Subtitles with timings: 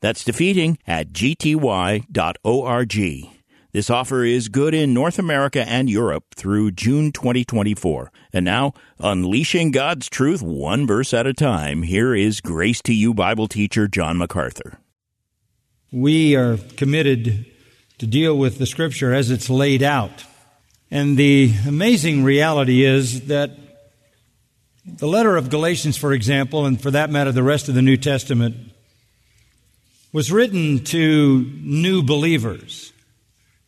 [0.00, 2.06] That's defeating at gty.org.
[3.72, 8.10] This offer is good in North America and Europe through June 2024.
[8.32, 13.14] And now, unleashing God's truth one verse at a time, here is Grace to You
[13.14, 14.80] Bible teacher John MacArthur.
[15.92, 17.46] We are committed
[17.98, 20.24] to deal with the scripture as it's laid out.
[20.90, 23.56] And the amazing reality is that
[24.84, 27.96] the letter of Galatians, for example, and for that matter, the rest of the New
[27.96, 28.69] Testament,
[30.12, 32.92] was written to new believers.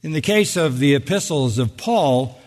[0.03, 2.41] In the case of the epistles of Paul,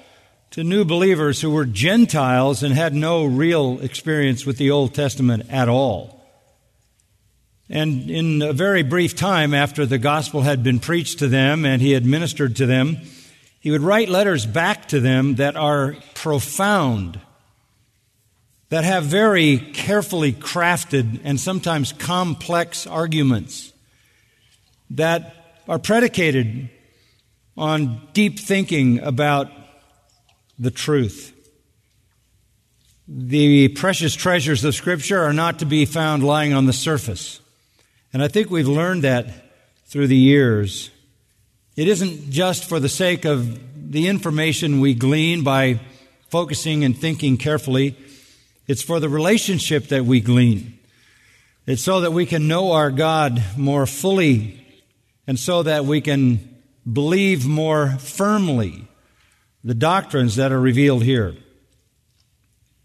[0.52, 5.48] to new believers who were Gentiles and had no real experience with the Old Testament
[5.50, 6.12] at all.
[7.70, 11.82] And in a very brief time after the gospel had been preached to them and
[11.82, 12.98] he had ministered to them,
[13.60, 17.20] he would write letters back to them that are profound,
[18.70, 23.74] that have very carefully crafted and sometimes complex arguments
[24.92, 26.70] that are predicated
[27.58, 29.52] on deep thinking about
[30.60, 31.34] the truth.
[33.08, 37.40] The precious treasures of Scripture are not to be found lying on the surface.
[38.14, 39.28] And I think we've learned that
[39.86, 40.90] through the years.
[41.76, 45.80] It isn't just for the sake of the information we glean by
[46.30, 47.96] focusing and thinking carefully.
[48.68, 50.80] It's for the relationship that we glean.
[51.68, 54.65] It's so that we can know our God more fully
[55.28, 56.56] and so that we can
[56.92, 58.88] believe more firmly
[59.64, 61.36] the doctrines that are revealed here.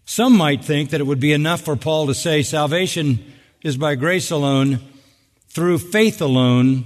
[0.05, 3.23] Some might think that it would be enough for Paul to say salvation
[3.61, 4.79] is by grace alone,
[5.49, 6.85] through faith alone,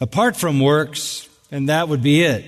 [0.00, 2.44] apart from works, and that would be it.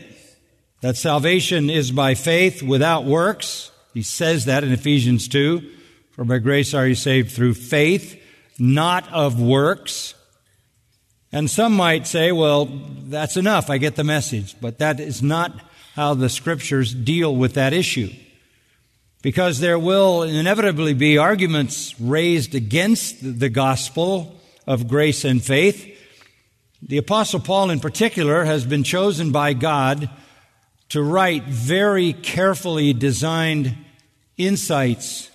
[0.82, 3.70] That salvation is by faith without works.
[3.92, 5.70] He says that in Ephesians 2.
[6.12, 8.20] For by grace are you saved through faith,
[8.58, 10.14] not of works.
[11.34, 13.68] And some might say, well, that's enough.
[13.68, 14.54] I get the message.
[14.60, 15.52] But that is not
[15.96, 18.10] how the scriptures deal with that issue.
[19.20, 25.98] Because there will inevitably be arguments raised against the gospel of grace and faith.
[26.80, 30.08] The apostle Paul in particular has been chosen by God
[30.90, 33.76] to write very carefully designed
[34.36, 35.32] insights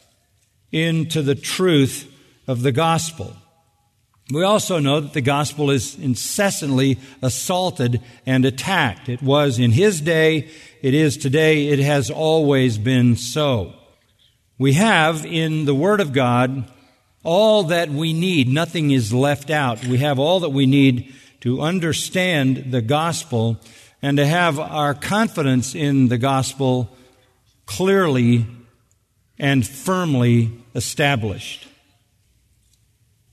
[0.72, 2.10] into the truth
[2.48, 3.36] of the gospel.
[4.32, 9.10] We also know that the gospel is incessantly assaulted and attacked.
[9.10, 10.50] It was in his day,
[10.84, 13.74] it is today, it has always been so.
[14.60, 16.70] We have in the Word of God
[17.24, 18.48] all that we need.
[18.50, 19.84] Nothing is left out.
[19.86, 23.58] We have all that we need to understand the gospel
[24.02, 26.96] and to have our confidence in the gospel
[27.66, 28.46] clearly
[29.40, 31.69] and firmly established.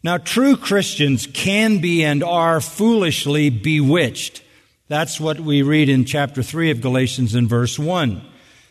[0.07, 4.41] Now, true Christians can be and are foolishly bewitched.
[4.87, 8.25] That's what we read in chapter 3 of Galatians in verse 1.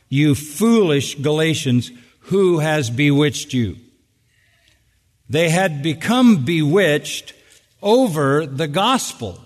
[0.07, 3.75] You foolish Galatians, who has bewitched you?
[5.29, 7.33] They had become bewitched
[7.81, 9.37] over the gospel.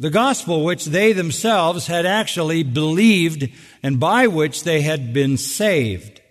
[0.00, 3.48] The gospel which they themselves had actually believed
[3.84, 6.21] and by which they had been saved.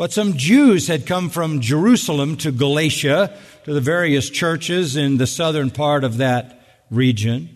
[0.00, 5.26] But some Jews had come from Jerusalem to Galatia, to the various churches in the
[5.26, 7.50] southern part of that region.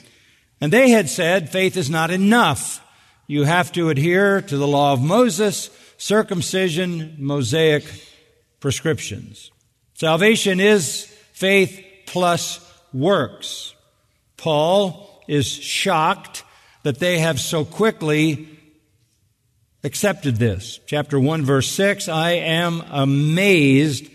[0.61, 2.85] And they had said, faith is not enough.
[3.27, 7.87] You have to adhere to the law of Moses, circumcision, Mosaic
[8.61, 9.51] prescriptions.
[9.95, 12.61] Salvation is faith plus
[12.93, 13.75] works.
[14.37, 16.45] Paul is shocked
[16.83, 18.54] that they have so quickly
[19.85, 20.81] accepted this.
[20.87, 24.11] Chapter 1 verse 6, I am amazed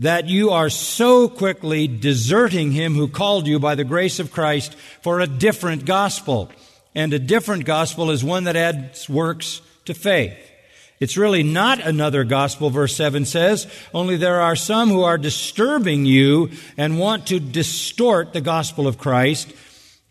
[0.00, 4.74] that you are so quickly deserting him who called you by the grace of Christ
[5.00, 6.50] for a different gospel.
[6.94, 10.36] And a different gospel is one that adds works to faith.
[10.98, 16.04] It's really not another gospel, verse 7 says, only there are some who are disturbing
[16.04, 19.52] you and want to distort the gospel of Christ.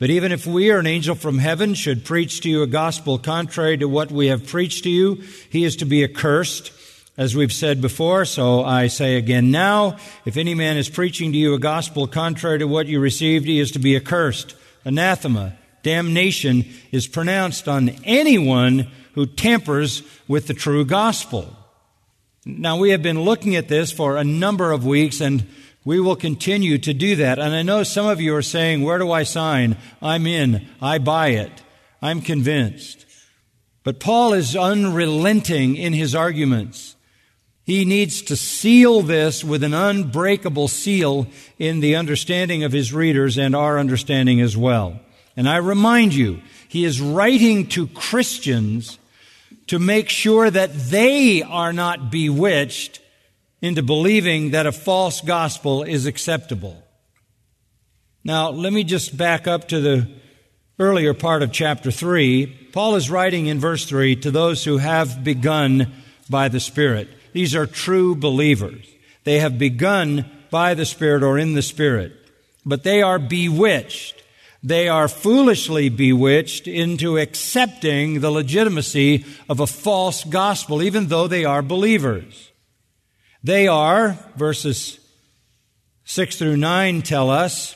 [0.02, 3.20] But even if we or an angel from heaven should preach to you a gospel
[3.20, 5.22] contrary to what we have preached to you,
[5.52, 6.72] he is to be accursed.
[7.18, 11.38] As we've said before, so I say again now, if any man is preaching to
[11.38, 14.56] you a gospel contrary to what you received, he is to be accursed.
[14.86, 15.54] anathema,
[15.84, 21.56] damnation is pronounced on anyone who tampers with the true gospel.
[22.44, 25.46] Now, we have been looking at this for a number of weeks, and
[25.84, 27.40] we will continue to do that.
[27.40, 29.78] And I know some of you are saying, Where do I sign?
[30.02, 30.68] I'm in.
[30.82, 31.52] I buy it.
[32.02, 33.06] I'm convinced.
[33.84, 36.96] But Paul is unrelenting in his arguments.
[37.64, 43.38] He needs to seal this with an unbreakable seal in the understanding of his readers
[43.38, 45.00] and our understanding as well.
[45.36, 49.00] And I remind you, he is writing to Christians
[49.68, 53.01] to make sure that they are not bewitched
[53.62, 56.84] into believing that a false gospel is acceptable.
[58.24, 60.08] Now, let me just back up to the
[60.80, 62.70] earlier part of chapter 3.
[62.72, 65.92] Paul is writing in verse 3 to those who have begun
[66.30, 67.10] by the Spirit.
[67.34, 68.86] These are true believers.
[69.24, 72.14] They have begun by the Spirit or in the Spirit,
[72.66, 74.22] but they are bewitched
[74.64, 81.46] they are foolishly bewitched into accepting the legitimacy of a false gospel, even though they
[81.46, 82.51] are believers.
[83.44, 85.00] They are, verses
[86.06, 87.76] 6 through 9 tell us,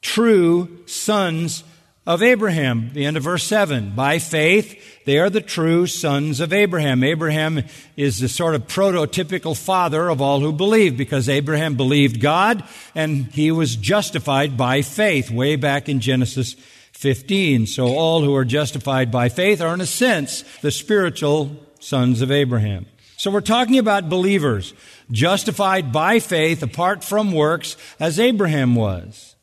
[0.00, 1.64] true sons
[2.06, 2.90] of Abraham.
[2.94, 3.94] The end of verse 7.
[3.94, 7.02] By faith, they are the true sons of Abraham.
[7.02, 7.64] Abraham
[7.96, 12.62] is the sort of prototypical father of all who believe because Abraham believed God
[12.94, 16.54] and he was justified by faith way back in Genesis
[16.92, 17.66] 15.
[17.66, 21.50] So all who are justified by faith are in a sense the spiritual
[21.80, 22.86] sons of Abraham.
[23.16, 24.74] So we're talking about believers
[25.10, 29.36] justified by faith apart from works as Abraham was.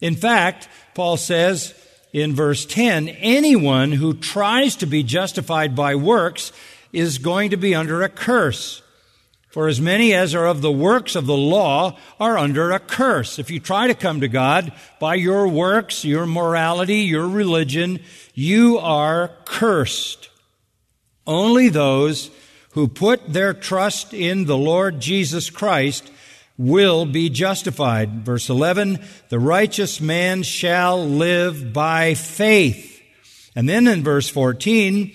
[0.00, 1.74] In fact, Paul says,
[2.12, 6.52] in verse 10, anyone who tries to be justified by works
[6.92, 8.82] is going to be under a curse.
[9.50, 13.38] For as many as are of the works of the law are under a curse.
[13.38, 18.00] If you try to come to God by your works, your morality, your religion,
[18.34, 20.28] you are cursed.
[21.26, 22.30] Only those
[22.78, 26.08] who put their trust in the Lord Jesus Christ
[26.56, 28.24] will be justified.
[28.24, 33.02] Verse 11, the righteous man shall live by faith.
[33.56, 35.12] And then in verse 14,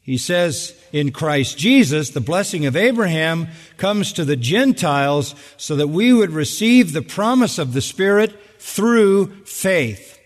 [0.00, 5.88] he says, in Christ Jesus, the blessing of Abraham comes to the Gentiles so that
[5.88, 10.18] we would receive the promise of the Spirit through faith.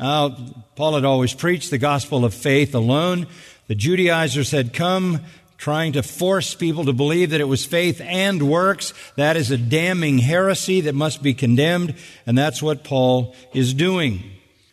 [0.00, 0.30] Now,
[0.74, 3.28] Paul had always preached the gospel of faith alone.
[3.68, 5.20] The Judaizers had come
[5.58, 8.94] trying to force people to believe that it was faith and works.
[9.16, 11.94] That is a damning heresy that must be condemned,
[12.26, 14.22] and that's what Paul is doing.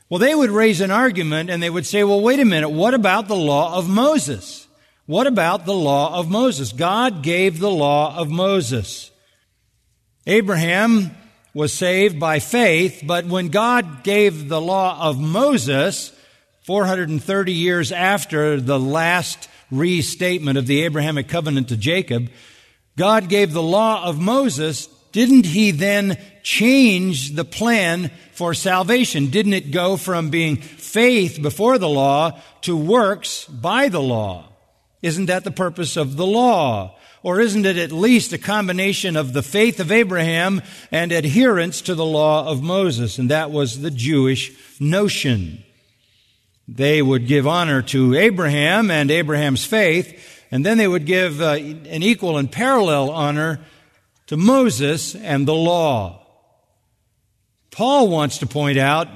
[0.07, 2.93] Well, they would raise an argument and they would say, well, wait a minute, what
[2.93, 4.67] about the law of Moses?
[5.07, 6.71] What about the law of Moses?
[6.71, 9.09] God gave the law of Moses.
[10.27, 11.11] Abraham
[11.55, 16.11] was saved by faith, but when God gave the law of Moses,
[16.63, 22.29] 430 years after the last restatement of the Abrahamic covenant to Jacob,
[22.97, 24.87] God gave the law of Moses.
[25.11, 29.29] Didn't he then change the plan for salvation?
[29.29, 34.49] Didn't it go from being faith before the law to works by the law?
[35.01, 36.97] Isn't that the purpose of the law?
[37.21, 40.61] Or isn't it at least a combination of the faith of Abraham
[40.91, 43.17] and adherence to the law of Moses?
[43.17, 45.63] And that was the Jewish notion.
[46.67, 51.51] They would give honor to Abraham and Abraham's faith, and then they would give uh,
[51.53, 53.59] an equal and parallel honor
[54.27, 56.25] to Moses and the law.
[57.71, 59.07] Paul wants to point out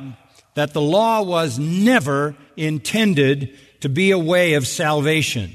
[0.55, 5.51] that the law was never intended to be a way of salvation.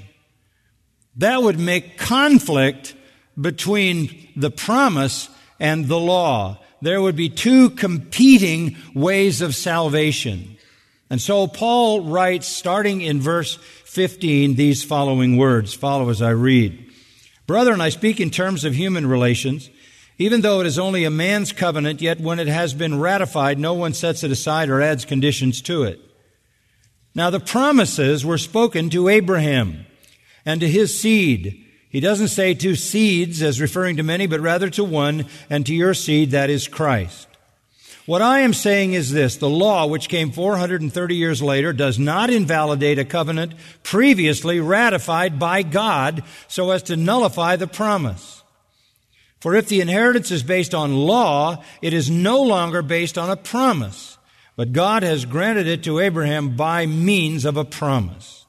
[1.16, 2.94] That would make conflict
[3.40, 5.28] between the promise
[5.60, 6.58] and the law.
[6.82, 10.56] There would be two competing ways of salvation.
[11.10, 15.74] And so Paul writes, starting in verse 15, these following words.
[15.74, 16.90] Follow as I read.
[17.46, 19.70] Brethren, I speak in terms of human relations.
[20.16, 23.74] Even though it is only a man's covenant, yet when it has been ratified, no
[23.74, 26.00] one sets it aside or adds conditions to it.
[27.14, 29.86] Now the promises were spoken to Abraham
[30.44, 31.64] and to his seed.
[31.90, 35.74] He doesn't say to seeds as referring to many, but rather to one and to
[35.74, 37.28] your seed, that is Christ.
[38.06, 42.28] What I am saying is this the law, which came 430 years later, does not
[42.28, 48.42] invalidate a covenant previously ratified by God so as to nullify the promise.
[49.40, 53.36] For if the inheritance is based on law, it is no longer based on a
[53.36, 54.18] promise,
[54.56, 58.44] but God has granted it to Abraham by means of a promise.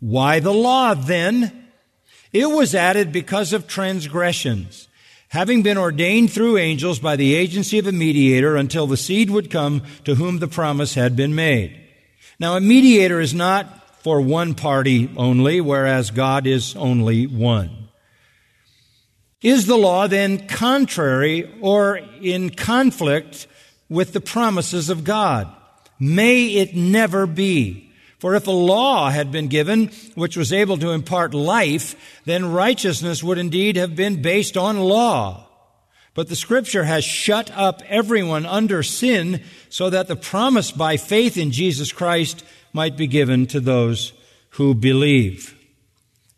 [0.00, 1.68] Why the law then?
[2.32, 4.88] It was added because of transgressions
[5.28, 9.50] having been ordained through angels by the agency of a mediator until the seed would
[9.50, 11.80] come to whom the promise had been made.
[12.38, 17.88] Now, a mediator is not for one party only, whereas God is only one.
[19.42, 23.46] Is the law then contrary or in conflict
[23.88, 25.54] with the promises of God?
[26.00, 27.83] May it never be.
[28.24, 33.22] For if a law had been given which was able to impart life, then righteousness
[33.22, 35.46] would indeed have been based on law.
[36.14, 41.36] But the scripture has shut up everyone under sin so that the promise by faith
[41.36, 44.14] in Jesus Christ might be given to those
[44.52, 45.54] who believe.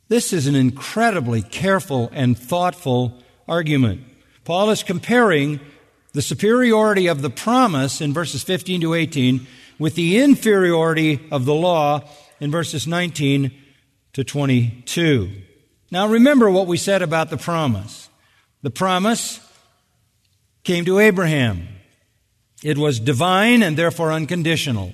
[0.08, 4.02] This is an incredibly careful and thoughtful argument.
[4.42, 5.60] Paul is comparing
[6.14, 9.46] the superiority of the promise in verses 15 to 18
[9.78, 12.02] with the inferiority of the law
[12.40, 13.50] in verses 19
[14.12, 15.30] to 22.
[15.90, 18.08] Now remember what we said about the promise.
[18.62, 19.40] The promise
[20.64, 21.68] came to Abraham.
[22.62, 24.92] It was divine and therefore unconditional.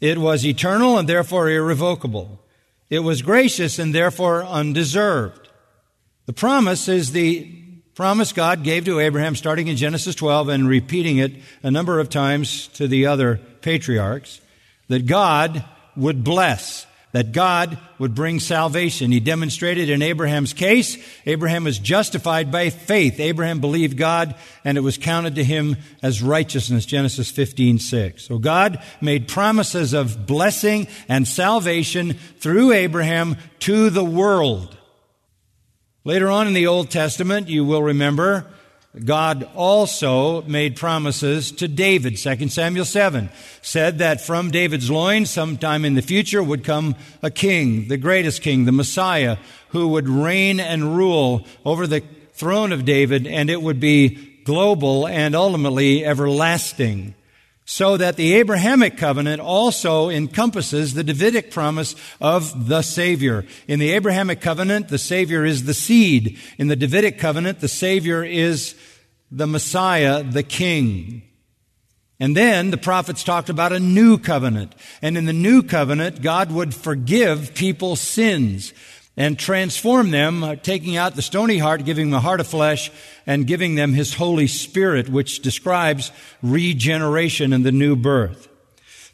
[0.00, 2.40] It was eternal and therefore irrevocable.
[2.90, 5.48] It was gracious and therefore undeserved.
[6.26, 7.63] The promise is the
[7.94, 11.32] promise God gave to Abraham starting in Genesis 12 and repeating it
[11.62, 14.40] a number of times to the other patriarchs
[14.88, 15.64] that God
[15.96, 19.12] would bless that God would bring salvation.
[19.12, 20.98] He demonstrated in Abraham's case.
[21.26, 23.20] Abraham was justified by faith.
[23.20, 24.34] Abraham believed God
[24.64, 26.84] and it was counted to him as righteousness.
[26.84, 28.24] Genesis 15, 6.
[28.24, 34.76] So God made promises of blessing and salvation through Abraham to the world.
[36.06, 38.44] Later on in the Old Testament, you will remember
[39.02, 42.18] God also made promises to David.
[42.18, 43.30] 2 Samuel 7
[43.62, 48.42] said that from David's loins, sometime in the future, would come a king, the greatest
[48.42, 49.38] king, the Messiah,
[49.70, 52.02] who would reign and rule over the
[52.34, 57.14] throne of David, and it would be global and ultimately everlasting
[57.64, 63.46] so that the Abrahamic covenant also encompasses the Davidic promise of the Savior.
[63.66, 66.38] In the Abrahamic covenant, the Savior is the seed.
[66.58, 68.74] In the Davidic covenant, the Savior is
[69.30, 71.22] the Messiah, the King.
[72.20, 74.74] And then the prophets talked about a new covenant.
[75.02, 78.72] And in the new covenant, God would forgive people's sins
[79.16, 82.90] and transform them, uh, taking out the stony heart, giving them a heart of flesh,
[83.26, 86.10] and giving them His Holy Spirit, which describes
[86.42, 88.48] regeneration and the new birth.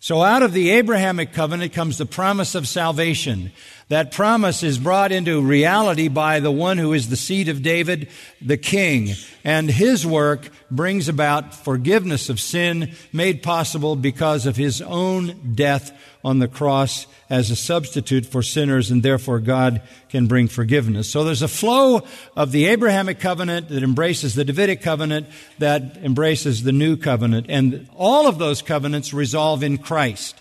[0.02, 3.52] So out of the Abrahamic covenant comes the promise of salvation.
[3.90, 8.08] That promise is brought into reality by the one who is the seed of David,
[8.40, 9.14] the king.
[9.42, 15.90] And his work brings about forgiveness of sin made possible because of his own death
[16.22, 21.10] on the cross as a substitute for sinners, and therefore God can bring forgiveness.
[21.10, 22.02] So there's a flow
[22.36, 25.26] of the Abrahamic covenant that embraces the Davidic covenant
[25.58, 30.39] that embraces the new covenant, and all of those covenants resolve in Christ.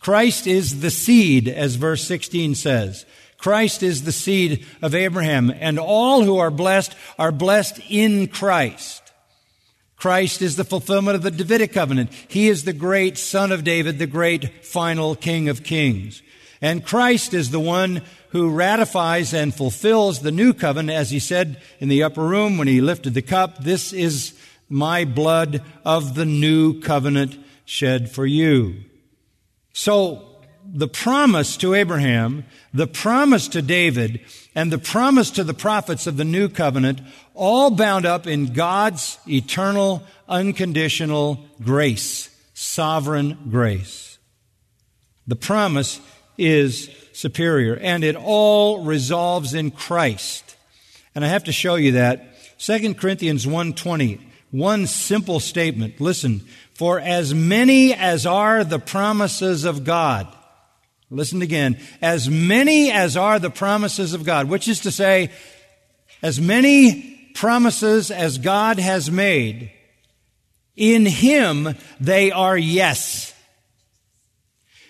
[0.00, 3.04] Christ is the seed, as verse 16 says.
[3.36, 9.02] Christ is the seed of Abraham, and all who are blessed are blessed in Christ.
[9.96, 12.10] Christ is the fulfillment of the Davidic covenant.
[12.28, 16.22] He is the great son of David, the great final king of kings.
[16.62, 21.60] And Christ is the one who ratifies and fulfills the new covenant, as he said
[21.78, 24.34] in the upper room when he lifted the cup, this is
[24.68, 28.84] my blood of the new covenant shed for you.
[29.72, 30.26] So
[30.72, 34.20] the promise to Abraham, the promise to David,
[34.54, 37.00] and the promise to the prophets of the new covenant,
[37.34, 44.18] all bound up in God's eternal, unconditional grace, sovereign grace.
[45.26, 46.00] The promise
[46.36, 50.56] is superior, and it all resolves in Christ.
[51.14, 52.26] And I have to show you that.
[52.58, 56.00] 2 Corinthians 1.20, one simple statement.
[56.00, 56.42] Listen,
[56.80, 60.26] for as many as are the promises of God,
[61.10, 61.78] Listen again.
[62.00, 65.30] As many as are the promises of God, which is to say,
[66.22, 69.72] as many promises as God has made,
[70.74, 73.34] in Him they are yes.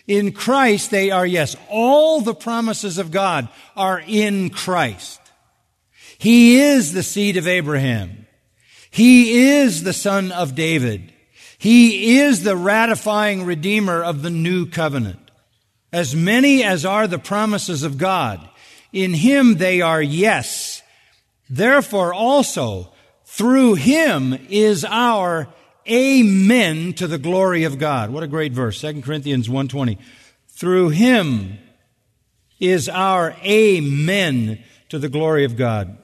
[0.06, 1.56] In Christ they are yes.
[1.70, 5.20] All the promises of God are in Christ.
[6.18, 8.26] He is the seed of Abraham.
[8.90, 11.09] He is the son of David.
[11.60, 15.30] He is the ratifying redeemer of the new covenant.
[15.92, 18.48] As many as are the promises of God,
[18.94, 20.82] in Him they are yes.
[21.50, 22.94] Therefore also,
[23.26, 25.48] through Him is our
[25.86, 28.08] amen to the glory of God.
[28.08, 28.80] What a great verse.
[28.80, 29.98] 2 Corinthians 1.20.
[30.48, 31.58] Through Him
[32.58, 35.98] is our amen to the glory of God.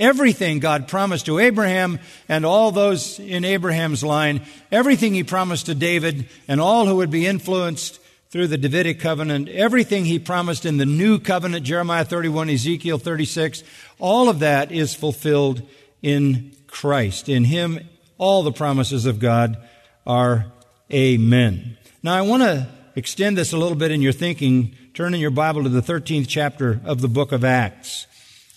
[0.00, 4.40] Everything God promised to Abraham and all those in Abraham's line,
[4.72, 9.48] everything he promised to David and all who would be influenced through the Davidic covenant,
[9.50, 13.62] everything he promised in the new covenant, Jeremiah 31, Ezekiel 36,
[13.98, 15.62] all of that is fulfilled
[16.00, 17.28] in Christ.
[17.28, 19.58] In him, all the promises of God
[20.06, 20.46] are
[20.92, 21.76] amen.
[22.02, 24.76] Now I want to extend this a little bit in your thinking.
[24.94, 28.06] Turn in your Bible to the 13th chapter of the book of Acts.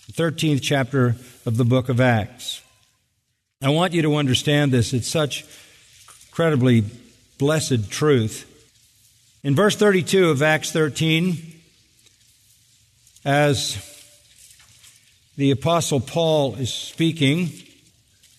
[0.06, 2.62] The 13th chapter of the book of Acts.
[3.62, 4.92] I want you to understand this.
[4.92, 5.44] It's such
[6.28, 6.84] incredibly
[7.38, 8.50] blessed truth.
[9.42, 11.36] In verse 32 of Acts 13,
[13.24, 13.78] as
[15.36, 17.50] the apostle Paul is speaking,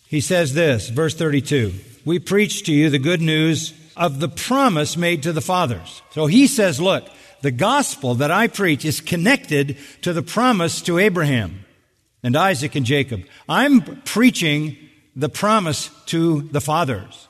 [0.07, 1.73] he says this, verse 32,
[2.05, 6.01] we preach to you the good news of the promise made to the fathers.
[6.11, 7.07] So he says, look,
[7.41, 11.64] the gospel that I preach is connected to the promise to Abraham
[12.25, 13.23] and Isaac and Jacob.
[13.47, 14.77] I'm preaching
[15.15, 17.27] the promise to the fathers.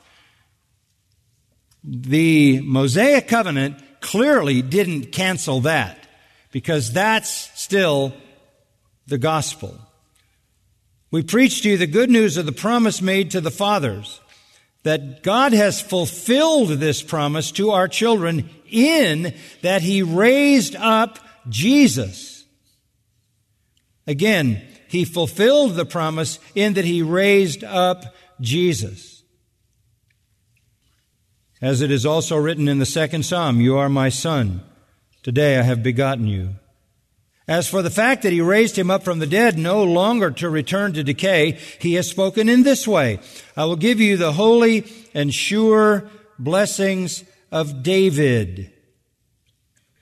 [1.84, 6.08] The Mosaic covenant clearly didn't cancel that
[6.50, 8.14] because that's still
[9.06, 9.78] the gospel.
[11.10, 14.18] We preach to you the good news of the promise made to the fathers
[14.82, 21.18] that God has fulfilled this promise to our children in that He raised up
[21.50, 22.46] Jesus.
[24.06, 29.22] Again, He fulfilled the promise in that He raised up Jesus.
[31.60, 34.62] As it is also written in the second psalm, You are my son.
[35.22, 36.56] Today I have begotten you.
[37.48, 40.50] As for the fact that he raised him up from the dead, no longer to
[40.50, 43.20] return to decay, he has spoken in this way.
[43.56, 48.72] I will give you the holy and sure blessings of David.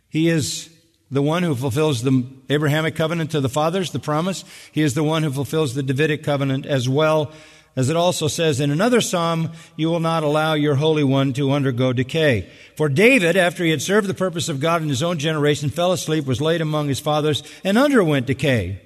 [0.08, 0.73] He is
[1.10, 4.44] the one who fulfills the Abrahamic covenant to the fathers, the promise.
[4.72, 7.32] He is the one who fulfills the Davidic covenant as well
[7.76, 11.50] as it also says in another psalm, you will not allow your Holy One to
[11.50, 12.48] undergo decay.
[12.76, 15.90] For David, after he had served the purpose of God in his own generation, fell
[15.90, 18.80] asleep, was laid among his fathers, and underwent decay.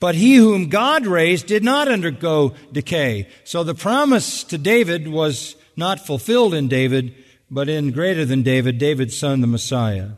[0.00, 3.28] But he whom God raised did not undergo decay.
[3.44, 7.14] So the promise to David was not fulfilled in David,
[7.50, 10.10] but in greater than David, David's son, the Messiah.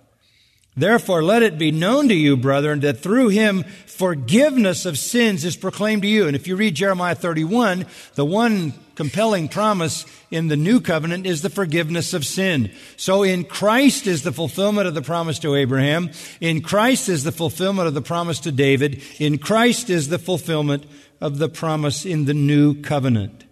[0.77, 5.57] Therefore, let it be known to you, brethren, that through him forgiveness of sins is
[5.57, 6.27] proclaimed to you.
[6.27, 11.41] And if you read Jeremiah 31, the one compelling promise in the new covenant is
[11.41, 12.71] the forgiveness of sin.
[12.97, 16.11] So in Christ is the fulfillment of the promise to Abraham.
[16.41, 19.03] In Christ is the fulfillment of the promise to David.
[19.19, 20.85] In Christ is the fulfillment
[21.21, 23.45] of the promise in the new covenant.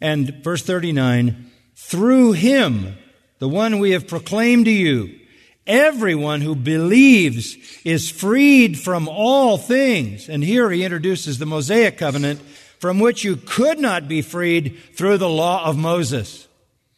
[0.00, 2.96] And verse 39, through him,
[3.38, 5.20] the one we have proclaimed to you,
[5.66, 10.28] Everyone who believes is freed from all things.
[10.28, 12.40] And here he introduces the Mosaic covenant
[12.78, 16.48] from which you could not be freed through the law of Moses.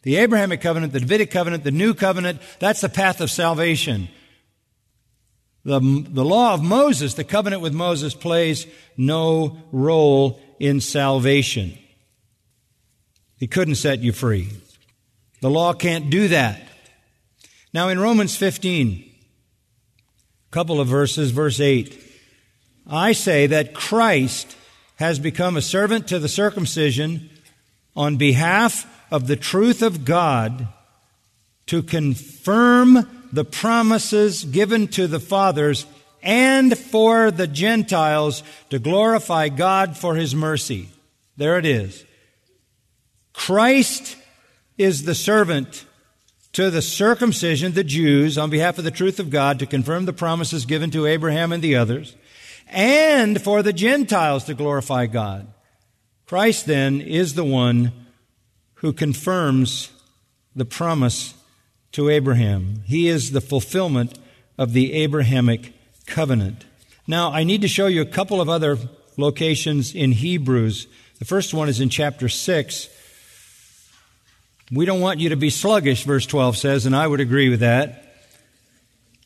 [0.01, 4.09] The Abrahamic covenant, the Davidic covenant, the new covenant, that's the path of salvation.
[5.63, 11.77] The, the law of Moses, the covenant with Moses, plays no role in salvation.
[13.37, 14.49] He couldn't set you free.
[15.41, 16.61] The law can't do that.
[17.75, 19.03] Now in Romans 15,
[20.49, 22.01] a couple of verses, verse 8,
[22.87, 24.55] I say that Christ
[24.95, 27.29] has become a servant to the circumcision
[27.93, 30.69] on behalf of the truth of God
[31.65, 35.85] to confirm the promises given to the fathers
[36.23, 40.87] and for the Gentiles to glorify God for his mercy.
[41.35, 42.05] There it is.
[43.33, 44.15] Christ
[44.77, 45.84] is the servant
[46.55, 50.13] to the circumcision, the Jews, on behalf of the truth of God to confirm the
[50.13, 52.15] promises given to Abraham and the others,
[52.67, 55.47] and for the Gentiles to glorify God.
[56.25, 57.91] Christ then is the one
[58.75, 59.91] who confirms
[60.55, 61.33] the promise
[61.91, 62.83] to Abraham.
[62.85, 64.17] He is the fulfillment
[64.57, 65.73] of the Abrahamic
[66.05, 66.63] covenant.
[67.05, 68.77] Now, I need to show you a couple of other
[69.17, 70.87] locations in Hebrews.
[71.19, 72.87] The first one is in chapter 6,
[74.75, 77.61] we don't want you to be sluggish, verse 12 says, and I would agree with
[77.61, 78.03] that.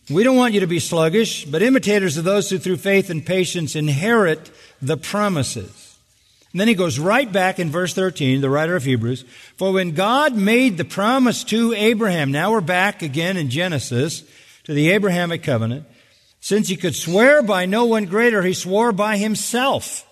[0.10, 3.26] We don't want you to be sluggish, but imitators of those who through faith and
[3.26, 4.50] patience inherit
[4.82, 5.98] the promises.
[6.52, 9.24] And then he goes right back in verse 13, the writer of Hebrews,
[9.56, 14.24] for when God made the promise to Abraham, now we're back again in Genesis
[14.64, 15.86] to the Abrahamic covenant,
[16.42, 20.09] since he could swear by no one greater, he swore by himself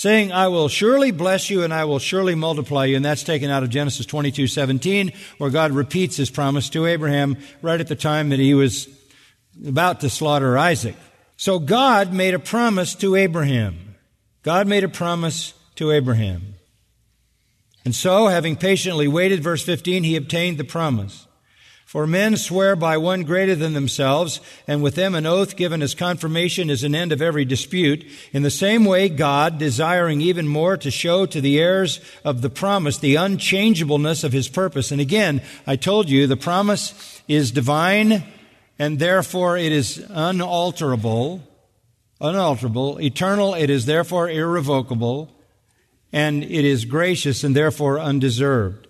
[0.00, 2.96] saying, I will surely bless you and I will surely multiply you.
[2.96, 7.36] And that's taken out of Genesis 22, 17, where God repeats his promise to Abraham
[7.60, 8.88] right at the time that he was
[9.62, 10.96] about to slaughter Isaac.
[11.36, 13.94] So God made a promise to Abraham.
[14.42, 16.54] God made a promise to Abraham.
[17.84, 21.26] And so, having patiently waited, verse 15, he obtained the promise.
[21.90, 25.92] For men swear by one greater than themselves, and with them an oath given as
[25.92, 28.06] confirmation is an end of every dispute.
[28.32, 32.48] In the same way, God, desiring even more to show to the heirs of the
[32.48, 34.92] promise the unchangeableness of his purpose.
[34.92, 38.22] And again, I told you the promise is divine,
[38.78, 41.42] and therefore it is unalterable,
[42.20, 45.34] unalterable, eternal, it is therefore irrevocable,
[46.12, 48.86] and it is gracious and therefore undeserved.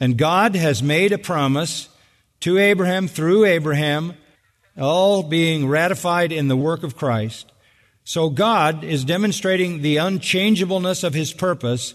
[0.00, 1.88] And God has made a promise
[2.42, 4.14] to Abraham through Abraham,
[4.78, 7.50] all being ratified in the work of Christ.
[8.04, 11.94] So God is demonstrating the unchangeableness of his purpose.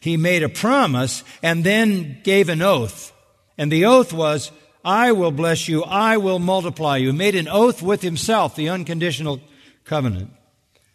[0.00, 3.12] He made a promise and then gave an oath.
[3.58, 4.52] And the oath was,
[4.84, 7.10] I will bless you, I will multiply you.
[7.10, 9.40] He made an oath with himself, the unconditional
[9.84, 10.30] covenant.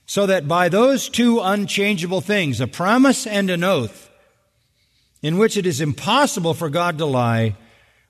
[0.06, 4.10] So that by those two unchangeable things, a promise and an oath,
[5.22, 7.56] in which it is impossible for God to lie,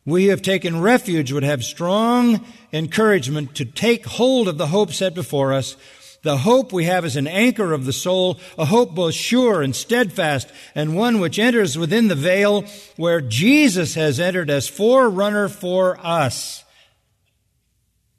[0.06, 4.92] we who have taken refuge would have strong encouragement to take hold of the hope
[4.92, 5.76] set before us.
[6.22, 9.76] The hope we have is an anchor of the soul, a hope both sure and
[9.76, 12.66] steadfast, and one which enters within the veil
[12.96, 16.64] where Jesus has entered as forerunner for us.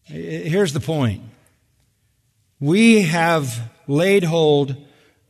[0.04, 1.22] Here's the point.
[2.60, 4.76] We have laid hold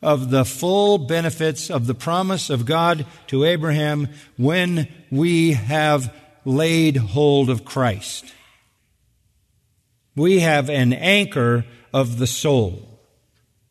[0.02, 6.14] of the full benefits of the promise of God to Abraham when we have
[6.46, 8.32] laid hold of Christ.
[10.14, 13.00] We have an anchor of the soul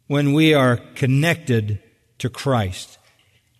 [0.07, 1.81] when we are connected
[2.19, 2.99] to Christ.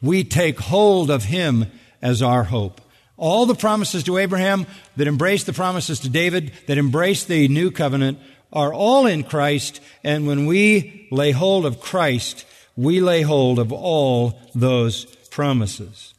[0.02, 2.82] We take hold of Him as our hope.
[3.18, 7.72] All the promises to Abraham that embrace the promises to David, that embrace the new
[7.72, 8.20] covenant,
[8.52, 13.72] are all in Christ, and when we lay hold of Christ, we lay hold of
[13.72, 16.15] all those promises.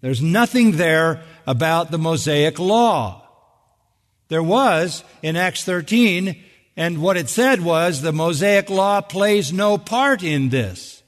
[0.00, 3.22] There's nothing there about the Mosaic law.
[4.28, 6.42] There was in Acts 13,
[6.76, 11.02] and what it said was the Mosaic law plays no part in this.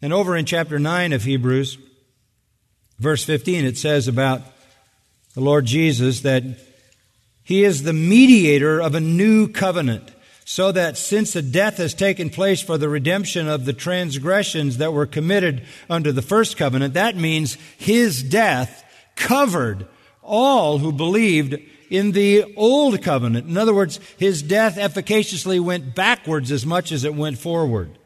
[0.00, 1.78] And over in chapter 9 of Hebrews,
[2.98, 4.42] verse 15, it says about
[5.34, 6.44] the Lord Jesus that
[7.42, 10.10] he is the mediator of a new covenant
[10.50, 14.94] so that since a death has taken place for the redemption of the transgressions that
[14.94, 18.82] were committed under the first covenant, that means his death
[19.14, 19.86] covered
[20.22, 21.54] all who believed
[21.90, 23.46] in the old covenant.
[23.46, 27.98] In other words, his death efficaciously went backwards as much as it went forward.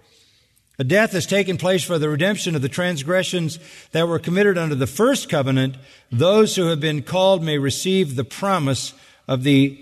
[0.80, 3.60] A death has taken place for the redemption of the transgressions
[3.92, 5.76] that were committed under the first covenant.
[6.10, 8.94] Those who have been called may receive the promise
[9.28, 9.78] of the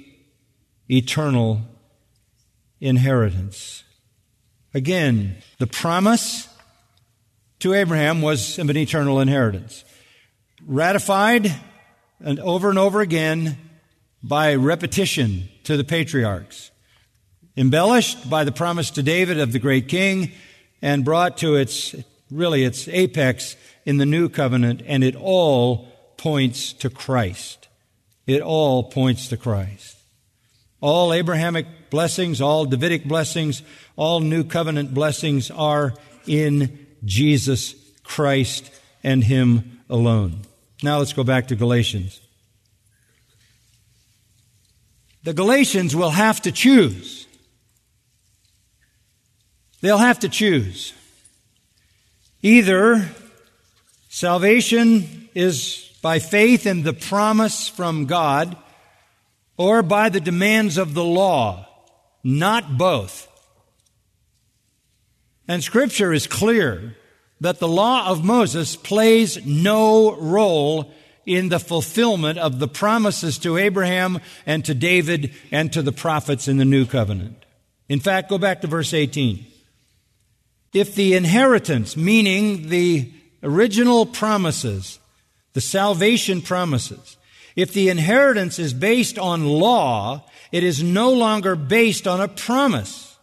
[0.91, 1.63] eternal
[2.81, 3.85] inheritance.
[4.73, 6.49] Again, the promise
[7.61, 9.85] to Abraham was of an eternal inheritance.
[10.67, 11.55] Ratified
[12.21, 13.57] and over and over again
[14.23, 16.71] by repetition to the patriarchs.
[17.57, 20.33] Embellished by the promise to David of the great king
[20.81, 21.95] and brought to its,
[22.31, 27.69] really its apex in the new covenant and it all points to Christ.
[28.27, 29.97] It all points to Christ.
[30.81, 33.63] All Abrahamic blessings, all Davidic blessings,
[33.97, 35.95] all new covenant blessings are
[36.27, 38.71] in Jesus Christ
[39.03, 40.43] and Him alone.
[40.83, 42.21] Now let's go back to Galatians.
[45.23, 47.27] The Galatians will have to choose.
[49.83, 50.95] They'll have to choose.
[52.43, 53.09] Either
[54.09, 58.57] salvation is by faith in the promise from God
[59.57, 61.67] or by the demands of the law.
[62.23, 63.29] Not both.
[65.49, 66.97] And scripture is clear
[67.41, 70.93] that the law of Moses plays no role
[71.27, 76.49] in the fulfillment of the promises to Abraham and to David and to the prophets
[76.49, 77.45] in the new covenant.
[77.89, 79.47] In fact, go back to verse 18.
[80.73, 84.99] If the inheritance, meaning the original promises,
[85.55, 87.17] the salvation promises,
[87.57, 93.19] if the inheritance is based on law, it is no longer based on a promise.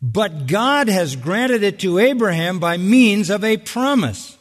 [0.00, 4.36] But God has granted it to Abraham by means of a promise.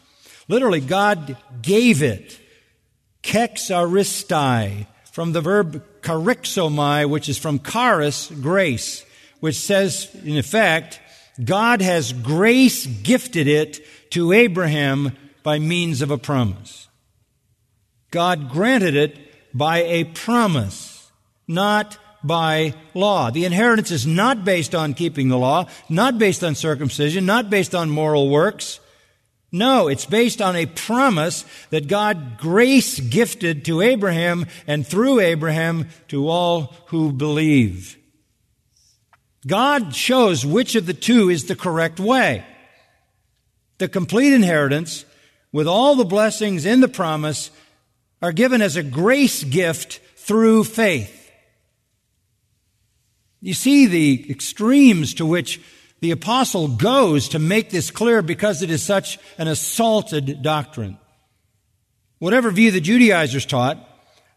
[0.47, 2.39] Literally, God gave it.
[3.23, 9.05] Kecharistai, from the verb charizomai, which is from charis, grace,
[9.39, 10.99] which says, in effect,
[11.43, 13.79] God has grace gifted it
[14.11, 16.87] to Abraham by means of a promise.
[18.11, 19.17] God granted it
[19.53, 20.92] by a promise,
[21.47, 23.29] not by law.
[23.31, 27.75] The inheritance is not based on keeping the law, not based on circumcision, not based
[27.75, 28.79] on moral works.
[29.51, 35.89] No, it's based on a promise that God grace gifted to Abraham and through Abraham
[36.07, 37.97] to all who believe.
[39.45, 42.45] God shows which of the two is the correct way.
[43.77, 45.05] The complete inheritance
[45.51, 47.51] with all the blessings in the promise
[48.21, 51.22] are given as a grace gift through faith.
[53.43, 55.59] You see the extremes to which
[55.99, 60.97] the apostle goes to make this clear because it is such an assaulted doctrine.
[62.19, 63.85] Whatever view the Judaizers taught,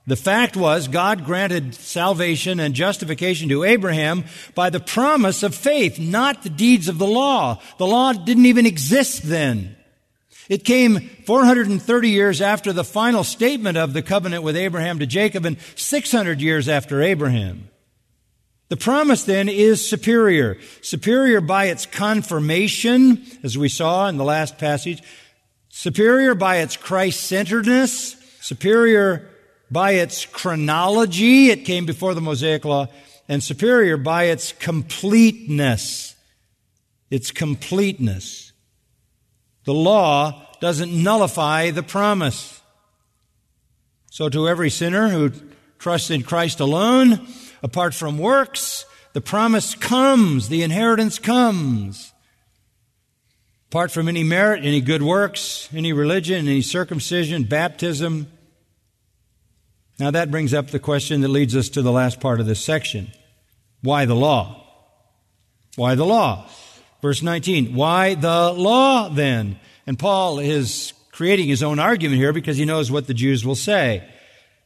[0.08, 4.24] the fact was God granted salvation and justification to Abraham
[4.56, 7.62] by the promise of faith, not the deeds of the law.
[7.78, 9.76] The law didn't even exist then.
[10.48, 15.44] It came 430 years after the final statement of the covenant with Abraham to Jacob
[15.44, 17.68] and 600 years after Abraham.
[18.68, 20.58] The promise then is superior.
[20.82, 25.02] Superior by its confirmation, as we saw in the last passage.
[25.68, 28.16] Superior by its Christ-centeredness.
[28.40, 29.28] Superior
[29.70, 31.50] by its chronology.
[31.50, 32.88] It came before the Mosaic Law.
[33.28, 36.16] And superior by its completeness.
[37.08, 38.52] Its completeness.
[39.64, 42.60] The law doesn't nullify the promise.
[44.10, 45.30] So to every sinner who
[45.78, 47.26] trusts in Christ alone,
[47.66, 52.12] apart from works, the promise comes, the inheritance comes.
[53.68, 58.28] Apart from any merit, any good works, any religion, any circumcision, baptism.
[59.98, 62.64] Now that brings up the question that leads us to the last part of this
[62.64, 63.10] section.
[63.82, 64.62] Why the law?
[65.74, 66.48] Why the law?
[67.02, 67.74] Verse 19.
[67.74, 69.58] Why the law then?
[69.88, 73.56] And Paul is creating his own argument here because he knows what the Jews will
[73.56, 74.08] say.